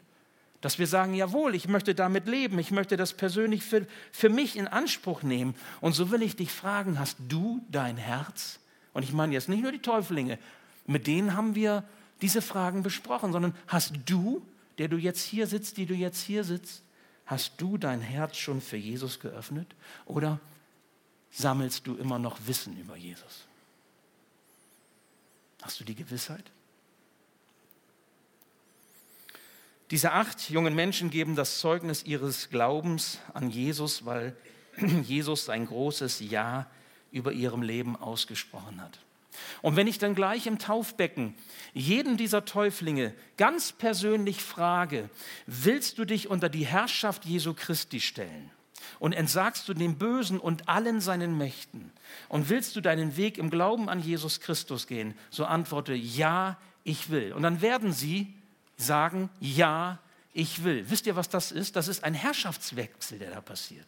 Dass 0.60 0.78
wir 0.78 0.86
sagen, 0.86 1.14
jawohl, 1.14 1.54
ich 1.54 1.68
möchte 1.68 1.94
damit 1.94 2.26
leben, 2.26 2.58
ich 2.58 2.70
möchte 2.70 2.96
das 2.96 3.14
persönlich 3.14 3.62
für, 3.62 3.86
für 4.12 4.28
mich 4.28 4.56
in 4.56 4.68
Anspruch 4.68 5.22
nehmen. 5.22 5.54
Und 5.80 5.94
so 5.94 6.10
will 6.10 6.22
ich 6.22 6.36
dich 6.36 6.52
fragen, 6.52 6.98
hast 6.98 7.16
du 7.28 7.64
dein 7.70 7.96
Herz? 7.96 8.58
Und 8.92 9.02
ich 9.02 9.12
meine 9.12 9.32
jetzt 9.32 9.48
nicht 9.48 9.62
nur 9.62 9.72
die 9.72 9.80
Täuflinge, 9.80 10.38
mit 10.86 11.06
denen 11.06 11.34
haben 11.34 11.54
wir 11.54 11.84
diese 12.20 12.42
Fragen 12.42 12.82
besprochen, 12.82 13.32
sondern 13.32 13.54
hast 13.66 13.92
du, 14.06 14.42
der 14.78 14.88
du 14.88 14.96
jetzt 14.96 15.22
hier 15.22 15.46
sitzt, 15.46 15.76
die 15.76 15.86
du 15.86 15.94
jetzt 15.94 16.22
hier 16.22 16.44
sitzt, 16.44 16.82
hast 17.26 17.52
du 17.58 17.78
dein 17.78 18.00
Herz 18.00 18.36
schon 18.36 18.60
für 18.60 18.76
Jesus 18.76 19.20
geöffnet? 19.20 19.74
Oder 20.04 20.40
sammelst 21.30 21.86
du 21.86 21.94
immer 21.96 22.18
noch 22.18 22.38
Wissen 22.46 22.78
über 22.78 22.96
Jesus? 22.96 23.46
Hast 25.62 25.80
du 25.80 25.84
die 25.84 25.94
Gewissheit? 25.94 26.44
Diese 29.90 30.12
acht 30.12 30.50
jungen 30.50 30.74
Menschen 30.74 31.10
geben 31.10 31.34
das 31.34 31.58
Zeugnis 31.58 32.04
ihres 32.04 32.50
Glaubens 32.50 33.18
an 33.34 33.50
Jesus, 33.50 34.06
weil 34.06 34.36
Jesus 35.02 35.48
ein 35.48 35.66
großes 35.66 36.20
Ja 36.20 36.66
über 37.10 37.32
ihrem 37.32 37.62
Leben 37.62 37.96
ausgesprochen 37.96 38.80
hat. 38.80 39.00
Und 39.62 39.74
wenn 39.76 39.88
ich 39.88 39.98
dann 39.98 40.14
gleich 40.14 40.46
im 40.46 40.58
Taufbecken 40.58 41.34
jeden 41.72 42.16
dieser 42.16 42.44
Täuflinge 42.44 43.14
ganz 43.36 43.72
persönlich 43.72 44.42
frage, 44.42 45.10
willst 45.46 45.98
du 45.98 46.04
dich 46.04 46.28
unter 46.28 46.48
die 46.48 46.66
Herrschaft 46.66 47.24
Jesu 47.24 47.54
Christi 47.54 48.00
stellen? 48.00 48.50
Und 48.98 49.12
entsagst 49.12 49.68
du 49.68 49.74
dem 49.74 49.96
Bösen 49.96 50.38
und 50.38 50.68
allen 50.68 51.00
seinen 51.00 51.36
Mächten? 51.36 51.90
Und 52.28 52.48
willst 52.48 52.76
du 52.76 52.80
deinen 52.80 53.16
Weg 53.16 53.38
im 53.38 53.50
Glauben 53.50 53.88
an 53.88 54.00
Jesus 54.00 54.40
Christus 54.40 54.86
gehen? 54.86 55.14
So 55.30 55.46
antworte, 55.46 55.94
ja, 55.94 56.58
ich 56.84 57.10
will. 57.10 57.32
Und 57.32 57.42
dann 57.42 57.60
werden 57.60 57.92
sie 57.92 58.34
sagen, 58.80 59.30
ja, 59.40 59.98
ich 60.32 60.64
will. 60.64 60.88
Wisst 60.88 61.06
ihr, 61.06 61.16
was 61.16 61.28
das 61.28 61.52
ist? 61.52 61.76
Das 61.76 61.88
ist 61.88 62.04
ein 62.04 62.14
Herrschaftswechsel, 62.14 63.18
der 63.18 63.30
da 63.30 63.40
passiert. 63.40 63.86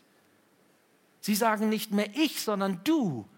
Sie 1.21 1.35
sagen 1.35 1.69
nicht 1.69 1.93
mehr 1.93 2.09
ich, 2.15 2.43
sondern 2.43 2.81
du. 2.85 3.29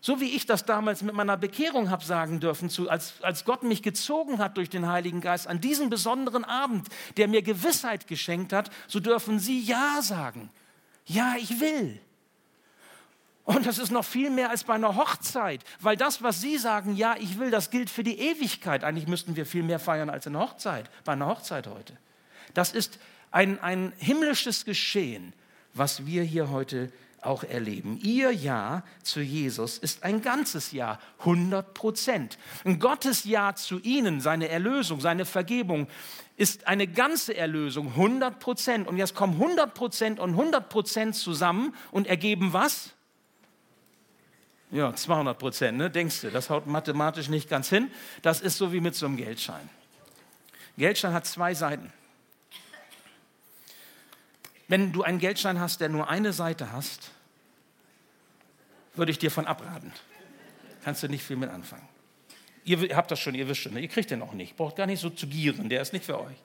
So 0.00 0.20
wie 0.20 0.34
ich 0.34 0.46
das 0.46 0.64
damals 0.64 1.02
mit 1.02 1.14
meiner 1.14 1.36
Bekehrung 1.36 1.88
habe 1.88 2.04
sagen 2.04 2.40
dürfen, 2.40 2.68
zu, 2.68 2.90
als, 2.90 3.22
als 3.22 3.44
Gott 3.44 3.62
mich 3.62 3.82
gezogen 3.82 4.38
hat 4.38 4.56
durch 4.56 4.68
den 4.68 4.88
Heiligen 4.88 5.20
Geist 5.20 5.46
an 5.46 5.60
diesem 5.60 5.90
besonderen 5.90 6.44
Abend, 6.44 6.88
der 7.16 7.28
mir 7.28 7.42
Gewissheit 7.42 8.08
geschenkt 8.08 8.52
hat, 8.52 8.70
so 8.88 8.98
dürfen 8.98 9.38
Sie 9.38 9.60
Ja 9.60 10.02
sagen. 10.02 10.50
Ja, 11.06 11.36
ich 11.38 11.60
will. 11.60 12.00
Und 13.44 13.66
das 13.66 13.78
ist 13.78 13.90
noch 13.90 14.04
viel 14.04 14.30
mehr 14.30 14.50
als 14.50 14.64
bei 14.64 14.74
einer 14.74 14.96
Hochzeit, 14.96 15.64
weil 15.80 15.96
das, 15.96 16.22
was 16.22 16.40
Sie 16.40 16.58
sagen, 16.58 16.94
ja, 16.94 17.16
ich 17.18 17.38
will, 17.38 17.50
das 17.50 17.70
gilt 17.70 17.90
für 17.90 18.04
die 18.04 18.18
Ewigkeit. 18.18 18.84
Eigentlich 18.84 19.08
müssten 19.08 19.34
wir 19.34 19.46
viel 19.46 19.64
mehr 19.64 19.80
feiern 19.80 20.10
als 20.10 20.26
eine 20.26 20.38
Hochzeit, 20.38 20.88
bei 21.04 21.12
einer 21.12 21.26
Hochzeit 21.26 21.66
heute. 21.66 21.96
Das 22.54 22.72
ist 22.72 23.00
ein, 23.32 23.60
ein 23.60 23.92
himmlisches 23.96 24.64
Geschehen, 24.64 25.32
was 25.74 26.06
wir 26.06 26.22
hier 26.22 26.50
heute 26.50 26.92
auch 27.20 27.44
erleben. 27.44 27.98
Ihr 28.02 28.30
Ja 28.32 28.82
zu 29.02 29.20
Jesus 29.20 29.78
ist 29.78 30.04
ein 30.04 30.22
ganzes 30.22 30.72
Ja, 30.72 30.98
100 31.20 31.74
Prozent. 31.74 32.38
Ein 32.64 32.78
Gottes 32.78 33.24
Ja 33.24 33.54
zu 33.54 33.80
Ihnen, 33.80 34.20
seine 34.20 34.48
Erlösung, 34.48 35.00
seine 35.00 35.24
Vergebung, 35.24 35.88
ist 36.36 36.66
eine 36.66 36.86
ganze 36.86 37.36
Erlösung, 37.36 37.88
100 37.88 38.38
Prozent. 38.38 38.88
Und 38.88 38.98
jetzt 38.98 39.14
kommen 39.14 39.34
100 39.34 39.74
Prozent 39.74 40.20
und 40.20 40.30
100 40.30 40.68
Prozent 40.68 41.14
zusammen 41.14 41.74
und 41.90 42.06
ergeben 42.06 42.52
was? 42.52 42.94
Ja, 44.72 44.94
200 44.94 45.38
Prozent, 45.38 45.76
ne? 45.76 45.90
denkst 45.90 46.22
du, 46.22 46.30
das 46.30 46.48
haut 46.48 46.66
mathematisch 46.66 47.28
nicht 47.28 47.48
ganz 47.48 47.68
hin. 47.68 47.90
Das 48.22 48.40
ist 48.40 48.56
so 48.56 48.72
wie 48.72 48.80
mit 48.80 48.94
so 48.94 49.04
einem 49.04 49.18
Geldschein. 49.18 49.68
Geldschein 50.78 51.12
hat 51.12 51.26
zwei 51.26 51.52
Seiten. 51.52 51.92
Wenn 54.68 54.90
du 54.92 55.02
einen 55.02 55.18
Geldschein 55.18 55.60
hast, 55.60 55.82
der 55.82 55.90
nur 55.90 56.08
eine 56.08 56.32
Seite 56.32 56.72
hast, 56.72 57.10
würde 58.94 59.12
ich 59.12 59.18
dir 59.18 59.30
von 59.30 59.46
abraten. 59.46 59.92
Kannst 60.82 61.02
du 61.02 61.08
nicht 61.08 61.22
viel 61.22 61.36
mit 61.36 61.50
anfangen. 61.50 61.86
Ihr 62.64 62.96
habt 62.96 63.10
das 63.10 63.20
schon, 63.20 63.34
ihr 63.34 63.48
wisst 63.48 63.60
schon, 63.60 63.74
ne? 63.74 63.80
ihr 63.80 63.88
kriegt 63.88 64.10
den 64.10 64.22
auch 64.22 64.32
nicht. 64.32 64.56
Braucht 64.56 64.76
gar 64.76 64.86
nicht 64.86 65.00
so 65.00 65.10
zu 65.10 65.26
gieren, 65.26 65.68
der 65.68 65.82
ist 65.82 65.92
nicht 65.92 66.06
für 66.06 66.18
euch. 66.18 66.36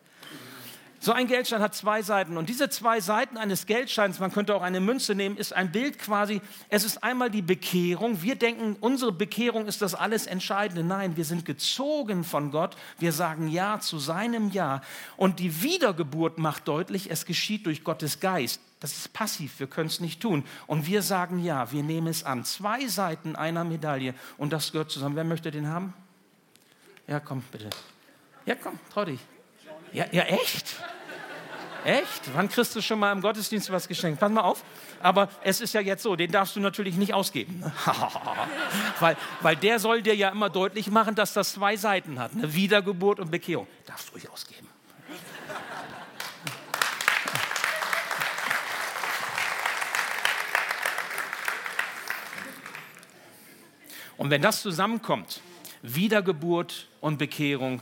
So 0.99 1.12
ein 1.12 1.27
Geldschein 1.27 1.62
hat 1.62 1.75
zwei 1.75 2.01
Seiten 2.01 2.38
und 2.38 2.49
diese 2.49 2.69
zwei 2.69 2.99
Seiten 3.01 3.38
eines 3.38 3.67
Geldscheins, 3.67 4.19
man 4.19 4.31
könnte 4.31 4.55
auch 4.55 4.63
eine 4.63 4.79
Münze 4.79 5.13
nehmen, 5.13 5.38
ist 5.38 5.53
ein 5.53 5.71
Bild 5.71 5.99
quasi. 5.99 6.41
Es 6.69 6.83
ist 6.83 7.03
einmal 7.03 7.29
die 7.29 7.43
Bekehrung. 7.43 8.23
Wir 8.23 8.36
denken, 8.36 8.77
unsere 8.79 9.12
Bekehrung 9.12 9.67
ist 9.67 9.83
das 9.83 9.93
alles 9.93 10.25
Entscheidende. 10.25 10.83
Nein, 10.83 11.15
wir 11.15 11.25
sind 11.25 11.45
gezogen 11.45 12.23
von 12.23 12.49
Gott. 12.51 12.75
Wir 12.97 13.12
sagen 13.12 13.47
Ja 13.47 13.79
zu 13.79 13.99
seinem 13.99 14.49
Ja. 14.49 14.81
Und 15.17 15.39
die 15.39 15.62
Wiedergeburt 15.62 16.39
macht 16.39 16.67
deutlich, 16.67 17.12
es 17.12 17.25
geschieht 17.25 17.67
durch 17.67 17.83
Gottes 17.83 18.19
Geist. 18.19 18.60
Das 18.79 18.97
ist 18.97 19.13
passiv, 19.13 19.60
wir 19.60 19.67
können 19.67 19.88
es 19.88 19.99
nicht 19.99 20.19
tun. 20.19 20.43
Und 20.65 20.88
wir 20.88 21.03
sagen 21.03 21.39
Ja, 21.39 21.71
wir 21.71 21.83
nehmen 21.83 22.07
es 22.07 22.23
an. 22.23 22.43
Zwei 22.43 22.88
Seiten 22.88 23.36
einer 23.36 23.63
Medaille 23.63 24.15
und 24.38 24.51
das 24.51 24.71
gehört 24.71 24.89
zusammen. 24.89 25.15
Wer 25.15 25.23
möchte 25.23 25.51
den 25.51 25.67
haben? 25.67 25.93
Ja, 27.07 27.19
komm, 27.19 27.43
bitte. 27.51 27.69
Ja, 28.47 28.55
komm, 28.55 28.79
trau 28.91 29.05
dich. 29.05 29.19
Ja, 29.93 30.06
ja, 30.12 30.23
echt? 30.23 30.76
Echt? 31.86 32.36
Wann 32.36 32.50
kriegst 32.50 32.76
du 32.76 32.82
schon 32.82 33.00
mal 33.00 33.12
im 33.12 33.21
Gottesdienst 33.21 33.71
was 33.71 33.88
geschenkt? 33.88 34.19
Pass 34.19 34.32
mal 34.32 34.41
auf. 34.41 34.63
Aber 35.02 35.30
es 35.43 35.62
ist 35.62 35.73
ja 35.73 35.80
jetzt 35.80 36.04
so, 36.04 36.15
den 36.15 36.32
darfst 36.32 36.56
du 36.56 36.60
natürlich 36.60 36.95
nicht 36.95 37.13
ausgeben. 37.13 37.60
Ne? 37.60 37.71
weil, 39.00 39.15
weil 39.41 39.56
der 39.56 39.80
soll 39.80 40.02
dir 40.02 40.15
ja 40.15 40.30
immer 40.30 40.50
deutlich 40.50 40.89
machen, 40.89 41.15
dass 41.15 41.34
das 41.34 41.54
zwei 41.54 41.78
Seiten 41.78 42.19
hat. 42.19 42.32
Eine 42.34 42.54
Wiedergeburt 42.54 43.19
und 43.19 43.32
Bekehrung. 43.32 43.67
Darfst 43.86 44.10
du 44.10 44.13
ruhig 44.13 44.30
ausgeben. 44.30 44.67
Und 54.17 54.32
wenn 54.32 54.41
das 54.41 54.62
zusammenkommt, 54.62 55.41
Wiedergeburt 55.84 56.88
und 57.02 57.17
Bekehrung, 57.17 57.82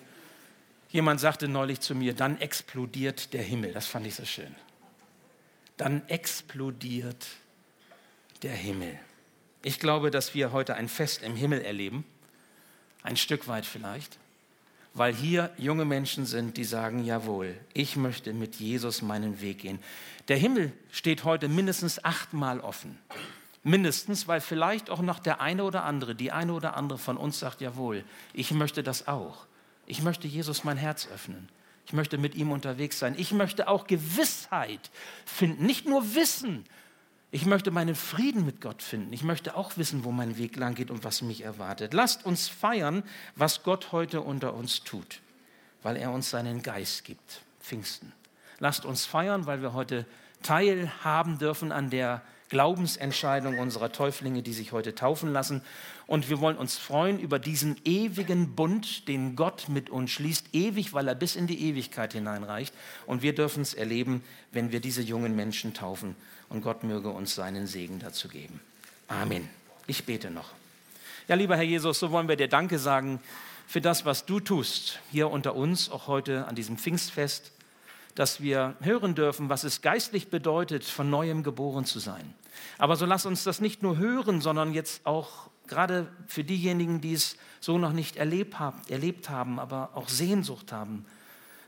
Jemand 0.96 1.20
sagte 1.20 1.50
neulich 1.50 1.82
zu 1.82 1.94
mir, 1.94 2.14
dann 2.14 2.40
explodiert 2.40 3.34
der 3.34 3.44
Himmel. 3.44 3.74
Das 3.74 3.86
fand 3.86 4.08
ich 4.08 4.16
so 4.16 4.24
schön. 4.24 4.56
Dann 5.76 6.08
explodiert 6.08 7.28
der 8.44 8.54
Himmel. 8.54 8.98
Ich 9.62 9.82
glaube, 9.82 10.10
dass 10.10 10.34
wir 10.34 10.54
heute 10.54 10.76
ein 10.76 10.88
Fest 10.88 11.22
im 11.22 11.36
Himmel 11.36 11.64
erleben, 11.64 12.06
ein 13.04 13.18
Stück 13.18 13.50
weit 13.50 13.66
vielleicht, 13.66 14.18
weil 14.94 15.14
hier 15.14 15.52
junge 15.58 15.84
Menschen 15.84 16.26
sind, 16.26 16.56
die 16.56 16.64
sagen, 16.64 17.04
jawohl, 17.04 17.58
ich 17.74 17.98
möchte 17.98 18.32
mit 18.32 18.56
Jesus 18.56 19.02
meinen 19.02 19.42
Weg 19.42 19.60
gehen. 19.60 19.80
Der 20.30 20.38
Himmel 20.38 20.72
steht 20.94 21.26
heute 21.26 21.50
mindestens 21.50 22.06
achtmal 22.06 22.62
offen. 22.62 22.98
Mindestens, 23.64 24.30
weil 24.30 24.40
vielleicht 24.40 24.90
auch 24.90 25.02
noch 25.02 25.20
der 25.20 25.42
eine 25.42 25.66
oder 25.66 25.84
andere, 25.84 26.16
die 26.16 26.32
eine 26.32 26.54
oder 26.54 26.78
andere 26.78 27.00
von 27.00 27.18
uns 27.18 27.38
sagt, 27.38 27.60
jawohl, 27.60 28.06
ich 28.32 28.52
möchte 28.52 28.82
das 28.82 29.10
auch. 29.10 29.46
Ich 29.86 30.02
möchte 30.02 30.28
Jesus 30.28 30.64
mein 30.64 30.78
Herz 30.78 31.08
öffnen. 31.14 31.50
Ich 31.86 31.94
möchte 31.94 32.18
mit 32.18 32.36
ihm 32.36 32.52
unterwegs 32.52 32.98
sein. 33.00 33.16
Ich 33.18 33.32
möchte 33.32 33.68
auch 33.68 33.86
Gewissheit 33.86 34.90
finden, 35.26 35.66
nicht 35.66 35.86
nur 35.86 36.16
Wissen. 36.16 36.66
Ich 37.32 37.46
möchte 37.46 37.70
meinen 37.70 37.96
Frieden 37.96 38.46
mit 38.46 38.62
Gott 38.62 38.82
finden. 38.82 39.14
Ich 39.14 39.24
möchte 39.24 39.56
auch 39.56 39.78
wissen, 39.78 40.04
wo 40.04 40.12
mein 40.12 40.38
Weg 40.38 40.56
lang 40.56 40.74
geht 40.74 40.90
und 40.90 41.04
was 41.04 41.22
mich 41.22 41.44
erwartet. 41.44 41.94
Lasst 41.94 42.26
uns 42.26 42.48
feiern, 42.48 43.04
was 43.36 43.64
Gott 43.64 43.92
heute 43.92 44.22
unter 44.22 44.54
uns 44.54 44.84
tut, 44.84 45.22
weil 45.84 45.98
er 45.98 46.12
uns 46.12 46.30
seinen 46.30 46.64
Geist 46.64 47.04
gibt. 47.04 47.42
Pfingsten. 47.60 48.14
Lasst 48.60 48.86
uns 48.86 49.06
feiern, 49.06 49.46
weil 49.46 49.62
wir 49.62 49.74
heute 49.74 50.06
teilhaben 50.42 51.38
dürfen 51.38 51.72
an 51.72 51.90
der 51.90 52.22
Glaubensentscheidung 52.50 53.58
unserer 53.60 53.92
Täuflinge, 53.92 54.44
die 54.44 54.54
sich 54.54 54.72
heute 54.72 54.94
taufen 54.94 55.32
lassen. 55.34 55.62
Und 56.08 56.30
wir 56.30 56.40
wollen 56.40 56.58
uns 56.58 56.78
freuen 56.78 57.20
über 57.20 57.40
diesen 57.40 57.78
ewigen 57.86 58.56
Bund, 58.56 59.08
den 59.08 59.36
Gott 59.36 59.68
mit 59.70 59.90
uns 59.90 60.12
schließt, 60.12 60.54
ewig, 60.54 60.94
weil 60.94 61.08
er 61.08 61.16
bis 61.16 61.36
in 61.36 61.48
die 61.48 61.64
Ewigkeit 61.64 62.14
hineinreicht. 62.14 62.74
Und 63.08 63.22
wir 63.24 63.34
dürfen 63.34 63.62
es 63.62 63.74
erleben, 63.74 64.24
wenn 64.52 64.72
wir 64.72 64.80
diese 64.80 65.02
jungen 65.02 65.36
Menschen 65.36 65.74
taufen. 65.74 66.16
Und 66.50 66.62
Gott 66.62 66.84
möge 66.84 67.10
uns 67.10 67.34
seinen 67.34 67.66
Segen 67.66 68.00
dazu 68.00 68.28
geben. 68.28 68.60
Amen. 69.08 69.50
Ich 69.88 70.06
bete 70.06 70.30
noch. 70.30 70.52
Ja, 71.28 71.36
lieber 71.36 71.56
Herr 71.56 71.64
Jesus, 71.64 72.00
so 72.00 72.12
wollen 72.12 72.28
wir 72.28 72.36
dir 72.36 72.48
Danke 72.48 72.78
sagen 72.78 73.20
für 73.68 73.82
das, 73.82 74.06
was 74.06 74.26
du 74.26 74.40
tust, 74.40 75.00
hier 75.12 75.32
unter 75.32 75.56
uns, 75.56 75.90
auch 75.90 76.08
heute 76.08 76.46
an 76.48 76.54
diesem 76.56 76.78
Pfingstfest 76.78 77.52
dass 78.16 78.42
wir 78.42 78.76
hören 78.80 79.14
dürfen, 79.14 79.50
was 79.50 79.64
es 79.64 79.82
geistlich 79.82 80.30
bedeutet, 80.30 80.86
von 80.86 81.10
neuem 81.10 81.44
geboren 81.44 81.86
zu 81.86 82.00
sein. 82.00 82.34
Aber 82.78 82.96
so 82.96 83.06
lass 83.06 83.26
uns 83.26 83.44
das 83.44 83.60
nicht 83.60 83.84
nur 83.84 83.98
hören, 83.98 84.42
sondern 84.42 84.74
jetzt 84.74 85.06
auch 85.06 85.50
gerade 85.68 86.08
für 86.28 86.44
diejenigen, 86.44 87.02
die 87.02 87.14
es 87.14 87.38
so 87.60 87.78
noch 87.78 87.92
nicht 87.92 88.18
erlebt 88.18 89.30
haben, 89.30 89.60
aber 89.60 89.92
auch 89.96 90.08
Sehnsucht 90.08 90.72
haben 90.72 91.06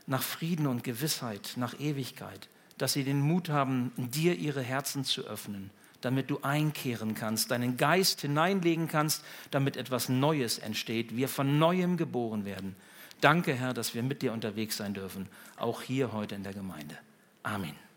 nach 0.06 0.22
Frieden 0.22 0.66
und 0.66 0.84
Gewissheit, 0.84 1.52
nach 1.56 1.78
Ewigkeit, 1.78 2.48
dass 2.78 2.94
sie 2.94 3.04
den 3.04 3.20
Mut 3.20 3.50
haben, 3.50 3.92
dir 3.96 4.34
ihre 4.34 4.62
Herzen 4.62 5.04
zu 5.04 5.22
öffnen, 5.26 5.70
damit 6.00 6.30
du 6.30 6.40
einkehren 6.42 7.14
kannst, 7.14 7.50
deinen 7.50 7.76
Geist 7.76 8.22
hineinlegen 8.22 8.88
kannst, 8.88 9.22
damit 9.50 9.76
etwas 9.76 10.08
Neues 10.08 10.58
entsteht, 10.58 11.16
wir 11.16 11.28
von 11.28 11.58
neuem 11.58 11.96
geboren 11.96 12.44
werden. 12.44 12.74
Danke, 13.20 13.54
Herr, 13.54 13.74
dass 13.74 13.94
wir 13.94 14.02
mit 14.02 14.22
dir 14.22 14.32
unterwegs 14.32 14.76
sein 14.76 14.94
dürfen, 14.94 15.28
auch 15.56 15.82
hier 15.82 16.12
heute 16.12 16.34
in 16.34 16.42
der 16.44 16.54
Gemeinde. 16.54 16.96
Amen. 17.42 17.87